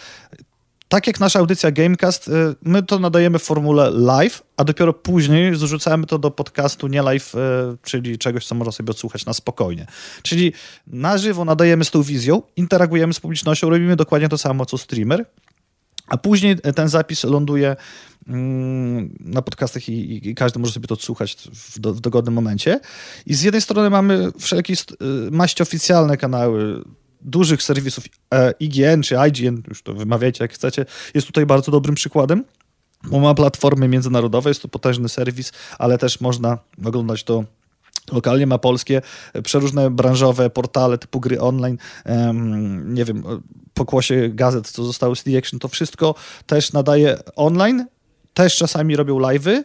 Tak 0.88 1.06
jak 1.06 1.20
nasza 1.20 1.38
audycja 1.38 1.70
Gamecast, 1.70 2.28
y, 2.28 2.32
my 2.62 2.82
to 2.82 2.98
nadajemy 2.98 3.38
w 3.38 3.42
formule 3.42 3.90
live, 3.90 4.42
a 4.56 4.64
dopiero 4.64 4.92
później 4.92 5.56
zrzucamy 5.56 6.06
to 6.06 6.18
do 6.18 6.30
podcastu 6.30 6.86
nie 6.86 7.02
live, 7.02 7.34
y, 7.34 7.38
czyli 7.82 8.18
czegoś, 8.18 8.46
co 8.46 8.54
można 8.54 8.72
sobie 8.72 8.90
odsłuchać 8.90 9.26
na 9.26 9.32
spokojnie. 9.32 9.86
Czyli 10.22 10.52
na 10.86 11.18
żywo 11.18 11.44
nadajemy 11.44 11.84
z 11.84 11.90
tą 11.90 12.02
wizją, 12.02 12.42
interagujemy 12.56 13.14
z 13.14 13.20
publicznością, 13.20 13.70
robimy 13.70 13.96
dokładnie 13.96 14.28
to 14.28 14.38
samo, 14.38 14.66
co 14.66 14.78
streamer, 14.78 15.24
a 16.06 16.16
później 16.16 16.56
ten 16.74 16.88
zapis 16.88 17.24
ląduje 17.24 17.76
mm, 18.28 19.16
na 19.20 19.42
podcastach 19.42 19.88
i, 19.88 20.28
i, 20.28 20.34
każdy 20.34 20.58
może 20.58 20.72
sobie 20.72 20.88
to 20.88 20.94
odsłuchać 20.94 21.36
w, 21.52 21.78
do, 21.78 21.94
w 21.94 22.00
dogodnym 22.00 22.34
momencie. 22.34 22.80
I 23.26 23.34
z 23.34 23.42
jednej 23.42 23.62
strony 23.62 23.90
mamy 23.90 24.32
wszelkie 24.38 24.74
y, 24.74 24.76
maści 25.30 25.62
oficjalne 25.62 26.16
kanały 26.16 26.84
dużych 27.24 27.62
serwisów 27.62 28.04
e, 28.34 28.54
IGN 28.60 29.02
czy 29.02 29.16
IGN, 29.28 29.62
już 29.68 29.82
to 29.82 29.94
wymawiajcie 29.94 30.44
jak 30.44 30.52
chcecie, 30.52 30.86
jest 31.14 31.26
tutaj 31.26 31.46
bardzo 31.46 31.72
dobrym 31.72 31.94
przykładem, 31.94 32.44
bo 33.04 33.18
ma 33.18 33.34
platformy 33.34 33.88
międzynarodowe, 33.88 34.50
jest 34.50 34.62
to 34.62 34.68
potężny 34.68 35.08
serwis, 35.08 35.52
ale 35.78 35.98
też 35.98 36.20
można 36.20 36.58
oglądać 36.84 37.24
to 37.24 37.44
Lokalnie 38.12 38.46
ma 38.46 38.58
polskie, 38.58 39.02
e, 39.32 39.42
przeróżne 39.42 39.90
branżowe 39.90 40.50
portale 40.50 40.98
typu 40.98 41.20
gry 41.20 41.40
online, 41.40 41.78
um, 42.06 42.94
nie 42.94 43.04
wiem, 43.04 43.22
pokłosie 43.74 44.28
gazet, 44.28 44.70
co 44.70 44.84
zostały 44.84 45.16
z 45.16 45.22
The 45.22 45.38
Action, 45.38 45.60
to 45.60 45.68
wszystko 45.68 46.14
też 46.46 46.72
nadaje 46.72 47.18
online, 47.36 47.86
też 48.34 48.56
czasami 48.56 48.96
robią 48.96 49.18
live'y 49.18 49.62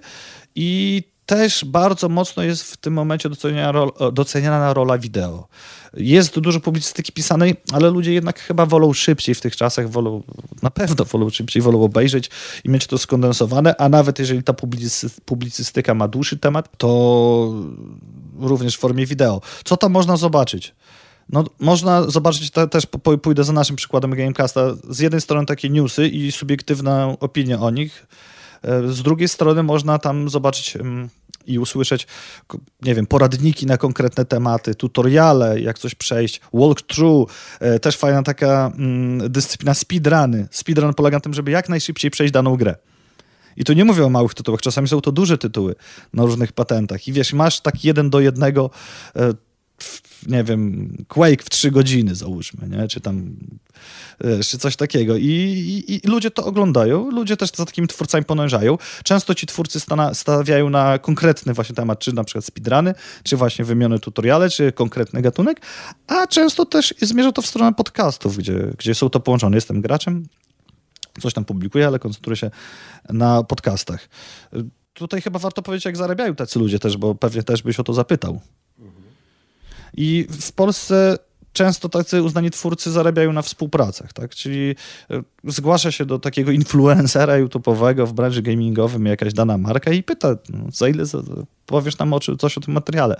i 0.56 1.04
też 1.30 1.66
bardzo 1.66 2.10
mocno 2.10 2.44
jest 2.44 2.64
w 2.64 2.78
tym 2.78 2.94
momencie 2.94 3.30
doceniana, 3.30 3.72
ro, 3.72 4.12
doceniana 4.12 4.74
rola 4.74 4.98
wideo. 4.98 5.48
Jest 5.94 6.40
dużo 6.40 6.60
publicystyki 6.60 7.12
pisanej, 7.12 7.56
ale 7.74 7.90
ludzie 7.90 8.14
jednak 8.14 8.40
chyba 8.40 8.66
wolą 8.66 8.94
szybciej 8.94 9.36
w 9.36 9.42
tych 9.42 9.56
czasach, 9.56 9.90
wolą, 9.90 10.24
na 10.62 10.70
pewno 10.70 11.06
wolą 11.06 11.30
szybciej, 11.30 11.62
wolą 11.62 11.84
obejrzeć 11.84 12.30
i 12.64 12.70
mieć 12.70 12.88
to 12.88 12.98
skondensowane, 12.98 13.76
a 13.78 13.90
nawet 13.90 14.20
jeżeli 14.20 14.44
ta 14.44 14.54
publicystyka 15.26 15.94
ma 15.94 16.08
dłuższy 16.08 16.38
temat, 16.38 16.78
to 16.78 17.54
również 18.40 18.78
w 18.78 18.80
formie 18.80 19.06
wideo. 19.06 19.42
Co 19.64 19.78
tam 19.78 19.92
można 19.92 20.18
zobaczyć? 20.18 20.76
No, 21.30 21.44
można 21.60 22.04
zobaczyć, 22.04 22.52
te, 22.52 22.68
też 22.68 22.86
pójdę 23.22 23.44
za 23.44 23.54
naszym 23.54 23.76
przykładem 23.76 24.16
Gamecasta, 24.16 24.62
z 24.90 25.00
jednej 25.00 25.22
strony 25.22 25.46
takie 25.46 25.70
newsy 25.70 26.08
i 26.08 26.32
subiektywna 26.32 27.16
opinia 27.20 27.60
o 27.60 27.70
nich, 27.70 28.08
e, 28.08 28.39
z 28.88 29.02
drugiej 29.02 29.28
strony 29.28 29.64
można 29.64 30.00
tam 30.00 30.30
zobaczyć 30.30 30.76
mm, 30.76 31.10
i 31.46 31.60
usłyszeć, 31.60 32.08
nie 32.82 32.96
wiem, 32.96 33.06
poradniki 33.06 33.66
na 33.66 33.78
konkretne 33.78 34.26
tematy, 34.26 34.76
tutoriale, 34.76 35.60
jak 35.60 35.80
coś 35.80 35.96
przejść, 35.96 36.42
walkthrough, 36.54 37.32
e, 37.60 37.80
też 37.80 37.98
fajna 37.98 38.24
taka 38.24 38.72
mm, 38.78 39.32
dyscyplina 39.32 39.74
speedruny. 39.74 40.48
Speedrun 40.52 40.94
polega 40.94 41.18
na 41.18 41.22
tym, 41.22 41.34
żeby 41.34 41.52
jak 41.52 41.70
najszybciej 41.70 42.12
przejść 42.12 42.34
daną 42.34 42.56
grę. 42.56 42.76
I 43.58 43.64
tu 43.64 43.74
nie 43.74 43.86
mówię 43.86 44.06
o 44.06 44.10
małych 44.10 44.34
tytułach, 44.34 44.62
czasami 44.62 44.88
są 44.88 45.02
to 45.02 45.12
duże 45.12 45.38
tytuły 45.38 45.76
na 46.14 46.24
różnych 46.24 46.52
patentach. 46.52 47.08
I 47.08 47.14
wiesz, 47.14 47.34
masz 47.34 47.62
tak 47.62 47.86
jeden 47.86 48.10
do 48.10 48.20
jednego 48.20 48.70
e, 49.16 49.34
nie 50.28 50.44
wiem, 50.44 50.96
Quake 51.08 51.44
w 51.44 51.50
trzy 51.50 51.72
godziny 51.72 52.16
załóżmy, 52.16 52.70
nie? 52.70 52.88
czy 52.88 53.02
tam 53.02 53.36
czy 54.48 54.58
coś 54.58 54.76
takiego. 54.76 55.18
I, 55.18 55.26
i, 55.26 55.96
I, 55.96 56.08
ludzie 56.08 56.32
to 56.32 56.46
oglądają, 56.46 57.12
ludzie 57.12 57.38
też 57.38 57.52
za 57.52 57.66
takimi 57.66 57.88
twórcami 57.88 58.26
podążają. 58.26 58.78
Często 59.04 59.36
ci 59.36 59.48
twórcy 59.48 59.80
stana, 59.80 60.14
stawiają 60.14 60.70
na 60.70 61.00
konkretny 61.00 61.54
właśnie 61.54 61.76
temat, 61.76 62.00
czy 62.00 62.14
na 62.14 62.24
przykład 62.24 62.46
speedruny, 62.46 62.94
czy 63.24 63.38
właśnie 63.38 63.66
wymiony 63.66 64.00
tutoriale, 64.00 64.50
czy 64.50 64.72
konkretny 64.72 65.22
gatunek, 65.22 65.62
a 66.08 66.28
często 66.28 66.66
też 66.66 66.94
zmierza 67.02 67.32
to 67.32 67.42
w 67.42 67.48
stronę 67.48 67.74
podcastów, 67.74 68.38
gdzie, 68.38 68.74
gdzie 68.78 68.96
są 68.96 69.10
to 69.10 69.20
połączone. 69.20 69.58
Jestem 69.58 69.82
graczem, 69.82 70.28
coś 71.22 71.34
tam 71.34 71.46
publikuję, 71.46 71.88
ale 71.88 72.00
koncentruję 72.00 72.36
się 72.36 72.52
na 73.10 73.44
podcastach. 73.44 74.10
Tutaj 74.94 75.22
chyba 75.22 75.40
warto 75.40 75.62
powiedzieć, 75.62 75.86
jak 75.86 75.98
zarabiają 75.98 76.36
tacy 76.36 76.60
ludzie 76.60 76.80
też, 76.80 76.98
bo 76.98 77.16
pewnie 77.16 77.44
też 77.44 77.64
byś 77.64 77.80
o 77.80 77.84
to 77.84 77.94
zapytał. 77.94 78.42
I 79.98 80.28
w 80.30 80.52
Polsce 80.52 81.18
często 81.54 81.90
tacy 81.90 82.24
uznani 82.24 82.52
twórcy 82.52 82.92
zarabiają 82.92 83.34
na 83.34 83.42
współpracach, 83.42 84.14
tak? 84.14 84.36
Czyli 84.36 84.76
e, 85.12 85.22
zgłasza 85.44 85.92
się 85.92 86.06
do 86.06 86.20
takiego 86.20 86.52
influencera 86.52 87.34
YouTube'owego 87.34 88.08
w 88.08 88.14
branży 88.14 88.42
gamingowym 88.42 89.06
jakaś 89.06 89.34
dana 89.34 89.58
marka 89.58 89.92
i 89.92 90.04
pyta, 90.04 90.36
no, 90.50 90.66
za 90.74 90.88
ile 90.88 91.06
za, 91.06 91.20
powiesz 91.66 91.98
nam 91.98 92.14
o, 92.14 92.20
coś 92.20 92.58
o 92.58 92.62
tym 92.62 92.74
materiale. 92.74 93.16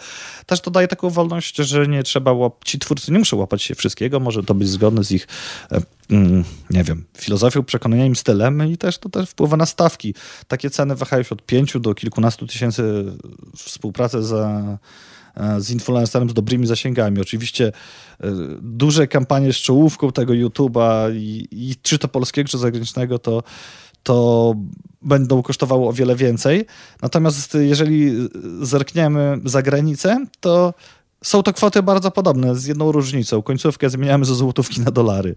Też 0.46 0.62
to 0.62 0.72
daje 0.72 0.88
taką 0.88 1.10
wolność, 1.10 1.56
że 1.56 1.88
nie 1.88 2.04
trzeba, 2.04 2.32
łap- 2.32 2.64
ci 2.66 2.80
twórcy 2.80 3.12
nie 3.12 3.20
muszą 3.20 3.38
łapać 3.38 3.64
się 3.64 3.76
wszystkiego, 3.76 4.20
może 4.20 4.44
to 4.44 4.54
być 4.54 4.70
zgodne 4.70 5.04
z 5.04 5.12
ich, 5.12 5.28
e, 5.72 5.82
mm, 6.10 6.44
nie 6.70 6.84
wiem, 6.84 7.06
filozofią, 7.18 7.64
przekonaniem, 7.64 8.16
stylem 8.16 8.72
i 8.72 8.78
też 8.78 8.98
to 8.98 9.10
też 9.10 9.30
wpływa 9.30 9.58
na 9.58 9.66
stawki. 9.66 10.14
Takie 10.48 10.70
ceny 10.70 10.96
wahają 10.96 11.24
się 11.24 11.30
od 11.30 11.46
pięciu 11.46 11.80
do 11.80 11.94
kilkunastu 11.94 12.48
tysięcy 12.48 13.06
współpracy 13.56 14.24
za 14.24 14.64
E, 14.64 14.78
z 15.60 15.70
influencerem 15.72 16.30
z 16.30 16.34
dobrymi 16.34 16.68
zasięgami. 16.68 17.22
Oczywiście 17.22 17.68
e, 17.68 17.72
duże 18.62 19.08
kampanie 19.08 19.54
z 19.54 19.56
czołówką 19.56 20.12
tego 20.12 20.34
YouTube'a 20.34 21.16
i, 21.16 21.48
i 21.52 21.76
czy 21.82 22.00
to 22.00 22.08
polskiego, 22.08 22.50
czy 22.50 22.58
zagranicznego, 22.58 23.20
to 23.20 23.44
to 24.04 24.56
będą 25.02 25.44
kosztowały 25.44 25.88
o 25.88 25.94
wiele 25.94 26.16
więcej. 26.16 26.66
Natomiast 27.02 27.58
jeżeli 27.60 28.30
zerkniemy 28.62 29.40
za 29.46 29.62
granicę, 29.62 30.26
to 30.40 30.74
są 31.24 31.44
to 31.44 31.54
kwoty 31.54 31.84
bardzo 31.84 32.12
podobne, 32.12 32.56
z 32.56 32.66
jedną 32.66 32.92
różnicą. 32.92 33.42
Końcówkę 33.42 33.90
zmieniamy 33.90 34.26
ze 34.26 34.36
złotówki 34.36 34.82
na 34.82 34.92
dolary. 34.92 35.36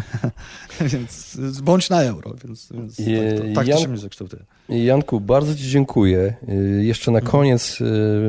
więc 0.92 1.36
bądź 1.62 1.90
na 1.90 2.02
euro. 2.02 2.34
Więc, 2.44 2.68
więc 2.72 2.96
tak, 2.96 3.06
to, 3.06 3.54
tak 3.54 3.66
Jan... 3.66 3.78
to 3.78 3.82
się 3.82 3.88
mnie 3.88 3.98
zakształtuje. 3.98 4.44
Janku, 4.68 5.20
bardzo 5.20 5.54
Ci 5.54 5.68
dziękuję. 5.68 6.34
Y, 6.48 6.84
jeszcze 6.84 7.10
na 7.10 7.18
mhm. 7.18 7.32
koniec 7.32 7.80
y, 7.80 7.84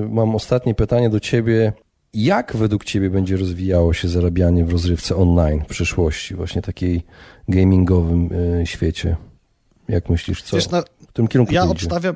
mam 0.10 0.36
ostatnie 0.36 0.76
pytanie 0.76 1.10
do 1.10 1.20
Ciebie. 1.20 1.74
Jak 2.14 2.56
według 2.56 2.84
Ciebie 2.84 3.10
będzie 3.10 3.38
rozwijało 3.38 3.94
się 3.94 4.08
zarabianie 4.08 4.66
w 4.66 4.72
rozrywce 4.72 5.16
online 5.16 5.62
w 5.64 5.68
przyszłości, 5.68 6.36
właśnie 6.36 6.62
takiej 6.62 7.04
gamingowym 7.48 8.30
y, 8.62 8.68
świecie? 8.68 9.18
Jak 9.88 10.10
myślisz, 10.10 10.44
co? 10.44 10.56
Wiesz, 10.56 10.70
no, 10.70 10.84
w 11.02 11.08
którym 11.08 11.28
kierunku 11.28 11.54
ja 11.54 11.64
obstawiam, 11.64 12.16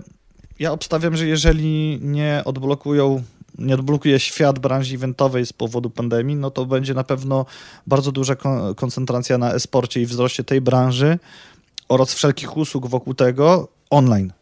ja 0.60 0.72
obstawiam, 0.72 1.16
że 1.18 1.28
jeżeli 1.28 2.00
nie 2.02 2.42
odblokują 2.46 3.24
nie 3.60 3.74
odblokuje 3.74 4.20
świat 4.20 4.60
branży 4.60 4.96
eventowej 4.96 5.46
z 5.46 5.54
powodu 5.54 5.90
pandemii, 5.90 6.36
no 6.36 6.52
to 6.52 6.66
będzie 6.66 6.94
na 6.94 7.04
pewno 7.04 7.46
bardzo 7.88 8.12
duża 8.12 8.36
koncentracja 8.76 9.38
na 9.38 9.54
esporcie 9.54 10.02
i 10.02 10.06
wzroście 10.06 10.44
tej 10.44 10.62
branży 10.62 11.20
oraz 11.90 12.14
wszelkich 12.14 12.58
usług 12.58 12.88
wokół 12.88 13.14
tego 13.14 13.68
online. 13.90 14.34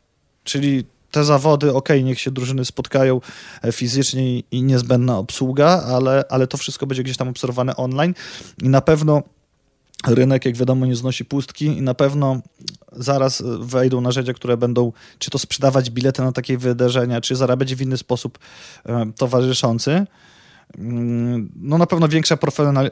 Czyli 0.44 0.86
te 1.12 1.24
zawody, 1.24 1.74
ok, 1.74 1.90
niech 2.04 2.20
się 2.20 2.32
drużyny 2.32 2.66
spotkają 2.66 3.22
e, 3.62 3.72
fizycznie 3.72 4.40
i 4.40 4.64
niezbędna 4.64 5.18
obsługa, 5.18 5.84
ale, 5.88 6.24
ale 6.30 6.48
to 6.48 6.58
wszystko 6.58 6.88
będzie 6.88 7.04
gdzieś 7.04 7.18
tam 7.18 7.28
obserwowane 7.28 7.76
online 7.76 8.14
i 8.64 8.70
na 8.70 8.82
pewno 8.82 9.24
rynek, 10.08 10.46
jak 10.46 10.58
wiadomo, 10.58 10.86
nie 10.86 10.96
znosi 10.96 11.26
pustki 11.26 11.66
i 11.66 11.82
na 11.82 11.94
pewno 11.94 12.42
zaraz 12.92 13.44
wejdą 13.60 14.02
narzędzia, 14.02 14.34
które 14.34 14.58
będą 14.58 14.92
czy 15.20 15.32
to 15.32 15.40
sprzedawać 15.40 15.90
bilety 15.90 16.22
na 16.22 16.32
takie 16.32 16.58
wydarzenia, 16.58 17.22
czy 17.22 17.36
zarabiać 17.36 17.76
w 17.76 17.82
inny 17.82 17.98
sposób 17.98 18.40
e, 18.86 19.12
towarzyszący. 19.18 20.06
Mm, 20.78 21.50
no 21.56 21.78
na 21.78 21.86
pewno 21.86 22.08
większa 22.08 22.38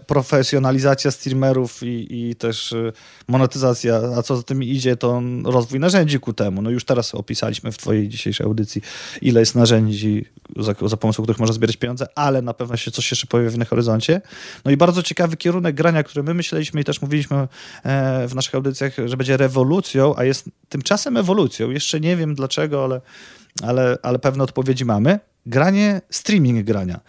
profesjonalizacja 0.07 1.11
streamerów 1.11 1.83
i, 1.83 2.07
i, 2.09 2.35
też 2.35 2.71
y, 2.71 2.93
monetyzacja, 3.27 4.01
a 4.17 4.21
co 4.21 4.37
za 4.37 4.43
tym 4.43 4.63
idzie, 4.63 4.97
to 4.97 5.21
rozwój 5.43 5.79
narzędzi 5.79 6.19
ku 6.19 6.33
temu. 6.33 6.61
No 6.61 6.69
już 6.69 6.85
teraz 6.85 7.15
opisaliśmy 7.15 7.71
w 7.71 7.77
twojej 7.77 8.09
dzisiejszej 8.09 8.45
audycji, 8.45 8.81
ile 9.21 9.39
jest 9.39 9.55
narzędzi, 9.55 10.25
za, 10.57 10.75
za 10.85 10.97
pomocą 10.97 11.23
których 11.23 11.39
można 11.39 11.53
zbierać 11.53 11.77
pieniądze, 11.77 12.07
ale 12.15 12.41
na 12.41 12.53
pewno 12.53 12.77
się 12.77 12.91
coś 12.91 13.11
jeszcze 13.11 13.27
pojawi 13.27 13.57
na 13.57 13.65
horyzoncie. 13.65 14.21
No 14.65 14.71
i 14.71 14.77
bardzo 14.77 15.03
ciekawy 15.03 15.37
kierunek 15.37 15.75
grania, 15.75 16.03
który 16.03 16.23
my 16.23 16.33
myśleliśmy 16.33 16.81
i 16.81 16.83
też 16.83 17.01
mówiliśmy 17.01 17.47
e, 17.83 18.27
w 18.27 18.35
naszych 18.35 18.55
audycjach, 18.55 18.93
że 19.05 19.17
będzie 19.17 19.37
rewolucją, 19.37 20.15
a 20.15 20.23
jest 20.23 20.49
tymczasem 20.69 21.17
ewolucją. 21.17 21.69
Jeszcze 21.69 21.99
nie 21.99 22.17
wiem 22.17 22.35
dlaczego, 22.35 22.83
ale, 22.83 23.01
ale, 23.63 23.97
ale 24.03 24.19
pewne 24.19 24.43
odpowiedzi 24.43 24.85
mamy. 24.85 25.19
Granie, 25.45 26.01
streaming 26.09 26.65
grania 26.65 26.99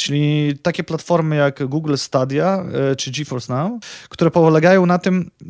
czyli 0.00 0.58
takie 0.62 0.84
platformy 0.84 1.36
jak 1.36 1.66
Google 1.66 1.96
Stadia 1.96 2.64
e, 2.92 2.96
czy 2.96 3.10
GeForce 3.10 3.54
Now, 3.54 3.82
które 4.08 4.30
polegają 4.30 4.86
na 4.86 4.98
tym, 4.98 5.30
e, 5.42 5.46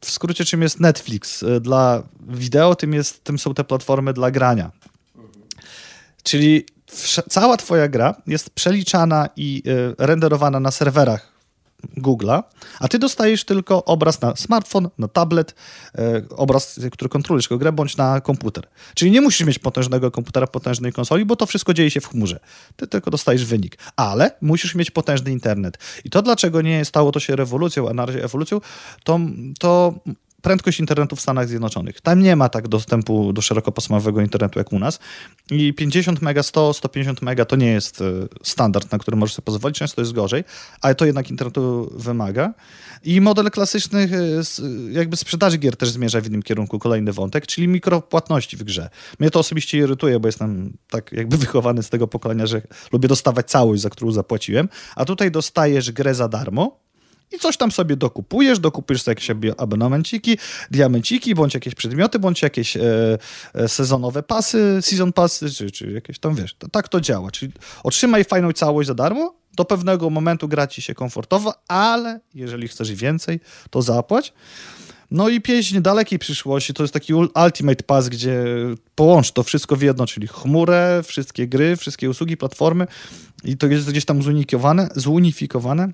w 0.00 0.10
skrócie 0.10 0.44
czym 0.44 0.62
jest 0.62 0.80
Netflix 0.80 1.42
e, 1.42 1.60
dla 1.60 2.02
wideo, 2.28 2.74
tym, 2.74 2.94
jest, 2.94 3.24
tym 3.24 3.38
są 3.38 3.54
te 3.54 3.64
platformy 3.64 4.12
dla 4.12 4.30
grania. 4.30 4.70
Czyli 6.22 6.66
cała 7.30 7.56
twoja 7.56 7.88
gra 7.88 8.14
jest 8.26 8.50
przeliczana 8.50 9.28
i 9.36 9.62
renderowana 9.98 10.60
na 10.60 10.70
serwerach 10.70 11.37
Google'a, 11.96 12.42
a 12.80 12.88
ty 12.88 12.98
dostajesz 12.98 13.44
tylko 13.44 13.84
obraz 13.84 14.20
na 14.20 14.36
smartfon, 14.36 14.88
na 14.98 15.08
tablet, 15.08 15.54
e, 15.94 16.22
obraz, 16.36 16.80
który 16.92 17.08
kontrolujesz 17.08 17.44
jako 17.44 17.58
grę, 17.58 17.72
bądź 17.72 17.96
na 17.96 18.20
komputer. 18.20 18.68
Czyli 18.94 19.10
nie 19.10 19.20
musisz 19.20 19.46
mieć 19.46 19.58
potężnego 19.58 20.10
komputera, 20.10 20.46
potężnej 20.46 20.92
konsoli, 20.92 21.24
bo 21.24 21.36
to 21.36 21.46
wszystko 21.46 21.74
dzieje 21.74 21.90
się 21.90 22.00
w 22.00 22.08
chmurze. 22.08 22.40
Ty 22.76 22.86
tylko 22.86 23.10
dostajesz 23.10 23.44
wynik. 23.44 23.78
Ale 23.96 24.30
musisz 24.40 24.74
mieć 24.74 24.90
potężny 24.90 25.32
internet. 25.32 25.78
I 26.04 26.10
to, 26.10 26.22
dlaczego 26.22 26.62
nie 26.62 26.84
stało 26.84 27.12
to 27.12 27.20
się 27.20 27.36
rewolucją, 27.36 27.88
a 27.88 27.94
na 27.94 28.06
razie 28.06 28.24
ewolucją, 28.24 28.60
to, 29.04 29.20
to 29.58 29.94
prędkość 30.42 30.80
internetu 30.80 31.16
w 31.16 31.20
Stanach 31.20 31.48
Zjednoczonych. 31.48 32.00
Tam 32.00 32.22
nie 32.22 32.36
ma 32.36 32.48
tak 32.48 32.68
dostępu 32.68 33.32
do 33.32 33.42
szerokopasmowego 33.42 34.20
internetu 34.20 34.58
jak 34.58 34.72
u 34.72 34.78
nas. 34.78 34.98
I 35.50 35.74
50 35.74 36.22
mega, 36.22 36.42
100, 36.42 36.72
150 36.72 37.22
mega 37.22 37.44
to 37.44 37.56
nie 37.56 37.66
jest 37.66 38.00
e, 38.00 38.04
standard, 38.42 38.92
na 38.92 38.98
który 38.98 39.16
możesz 39.16 39.34
sobie 39.34 39.44
pozwolić, 39.44 39.78
często 39.78 40.02
jest 40.02 40.12
gorzej, 40.12 40.44
ale 40.80 40.94
to 40.94 41.04
jednak 41.04 41.30
internetu 41.30 41.92
wymaga. 41.96 42.54
I 43.04 43.20
model 43.20 43.50
klasyczny 43.50 44.00
e, 44.00 44.92
jakby 44.92 45.16
sprzedaży 45.16 45.58
gier 45.58 45.76
też 45.76 45.90
zmierza 45.90 46.20
w 46.20 46.26
innym 46.26 46.42
kierunku, 46.42 46.78
kolejny 46.78 47.12
wątek, 47.12 47.46
czyli 47.46 47.68
mikropłatności 47.68 48.56
w 48.56 48.64
grze. 48.64 48.90
Mnie 49.18 49.30
to 49.30 49.40
osobiście 49.40 49.78
irytuje, 49.78 50.20
bo 50.20 50.28
jestem 50.28 50.76
tak 50.90 51.12
jakby 51.12 51.36
wychowany 51.36 51.82
z 51.82 51.90
tego 51.90 52.08
pokolenia, 52.08 52.46
że 52.46 52.62
lubię 52.92 53.08
dostawać 53.08 53.50
całość, 53.50 53.82
za 53.82 53.90
którą 53.90 54.12
zapłaciłem, 54.12 54.68
a 54.96 55.04
tutaj 55.04 55.30
dostajesz 55.30 55.92
grę 55.92 56.14
za 56.14 56.28
darmo, 56.28 56.87
i 57.32 57.38
coś 57.38 57.56
tam 57.56 57.72
sobie 57.72 57.96
dokupujesz, 57.96 58.58
dokupujesz 58.58 59.02
sobie 59.02 59.12
jakieś 59.12 59.54
abonamenciki, 59.58 60.38
diamenciki, 60.70 61.34
bądź 61.34 61.54
jakieś 61.54 61.74
przedmioty, 61.74 62.18
bądź 62.18 62.42
jakieś 62.42 62.76
e, 62.76 62.82
e, 63.54 63.68
sezonowe 63.68 64.22
pasy, 64.22 64.78
season 64.80 65.12
passy, 65.12 65.50
czy, 65.50 65.70
czy 65.70 65.92
jakieś 65.92 66.18
tam, 66.18 66.34
wiesz, 66.34 66.54
to, 66.54 66.68
tak 66.68 66.88
to 66.88 67.00
działa. 67.00 67.30
Czyli 67.30 67.52
otrzymaj 67.84 68.24
fajną 68.24 68.52
całość 68.52 68.86
za 68.86 68.94
darmo, 68.94 69.34
do 69.56 69.64
pewnego 69.64 70.10
momentu 70.10 70.48
gra 70.48 70.66
ci 70.66 70.82
się 70.82 70.94
komfortowo, 70.94 71.54
ale 71.68 72.20
jeżeli 72.34 72.68
chcesz 72.68 72.92
więcej, 72.92 73.40
to 73.70 73.82
zapłać. 73.82 74.32
No 75.10 75.28
i 75.28 75.40
pieśń 75.40 75.80
dalekiej 75.80 76.18
przyszłości 76.18 76.74
to 76.74 76.82
jest 76.82 76.94
taki 76.94 77.14
Ultimate 77.14 77.84
Pass, 77.86 78.08
gdzie 78.08 78.44
połącz 78.94 79.32
to 79.32 79.42
wszystko 79.42 79.76
w 79.76 79.82
jedno, 79.82 80.06
czyli 80.06 80.26
chmurę, 80.26 81.02
wszystkie 81.04 81.48
gry, 81.48 81.76
wszystkie 81.76 82.10
usługi, 82.10 82.36
platformy 82.36 82.86
i 83.44 83.56
to 83.56 83.66
jest 83.66 83.90
gdzieś 83.90 84.04
tam 84.04 84.22
zunifikowane, 84.22 84.88
zunifikowane 84.96 85.92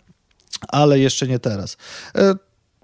ale 0.68 0.98
jeszcze 0.98 1.26
nie 1.26 1.38
teraz. 1.38 1.76
E, 2.14 2.34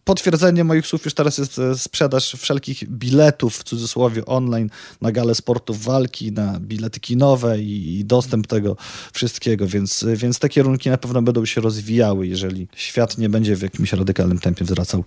potwierdzenie 0.05 0.64
moich 0.64 0.87
słów 0.87 1.05
już 1.05 1.14
teraz 1.14 1.38
jest 1.38 1.59
e, 1.59 1.79
sprzedaż 1.79 2.33
wszelkich 2.33 2.88
biletów, 2.88 3.57
w 3.57 3.64
cudzysłowie, 3.64 4.27
online 4.27 4.71
na 5.01 5.12
galę 5.12 5.35
sportów 5.35 5.85
walki, 5.85 6.33
na 6.33 6.61
bilety 6.61 7.01
kinowe 7.01 7.59
i, 7.59 8.05
dostęp 8.05 8.47
tego 8.47 8.77
wszystkiego, 9.12 9.66
więc, 9.66 10.05
więc 10.14 10.38
te 10.38 10.49
kierunki 10.49 10.90
na 10.90 10.99
pewno 10.99 11.23
będą 11.23 11.45
się 11.47 11.61
rozwijały, 11.61 12.27
jeżeli 12.27 12.69
świat 12.75 13.19
nie 13.19 13.29
będzie 13.29 13.57
w 13.57 13.62
jakimś 13.62 13.93
radykalnym 13.93 14.38
tempie 14.38 14.64
wracał 14.64 15.05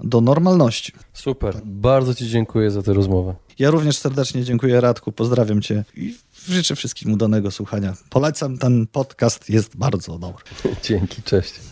do 0.00 0.20
normalności. 0.20 0.92
Super. 1.12 1.60
Bardzo 1.64 2.14
Ci 2.14 2.28
dziękuję 2.28 2.70
za 2.70 2.82
tę 2.82 2.92
rozmowę. 2.92 3.34
Ja 3.58 3.70
również 3.70 3.96
serdecznie 3.96 4.44
dziękuję 4.44 4.80
Radku, 4.80 5.12
pozdrawiam 5.12 5.62
Cię 5.62 5.84
i 5.96 6.14
życzę 6.48 6.76
wszystkim 6.76 7.12
udanego 7.12 7.50
słuchania. 7.50 7.94
Polecam 8.10 8.58
ten 8.58 8.86
podcast, 8.86 9.50
jest 9.50 9.76
bardzo 9.76 10.18
dobry. 10.18 10.44
Dzięki, 10.88 11.22
cześć. 11.22 11.71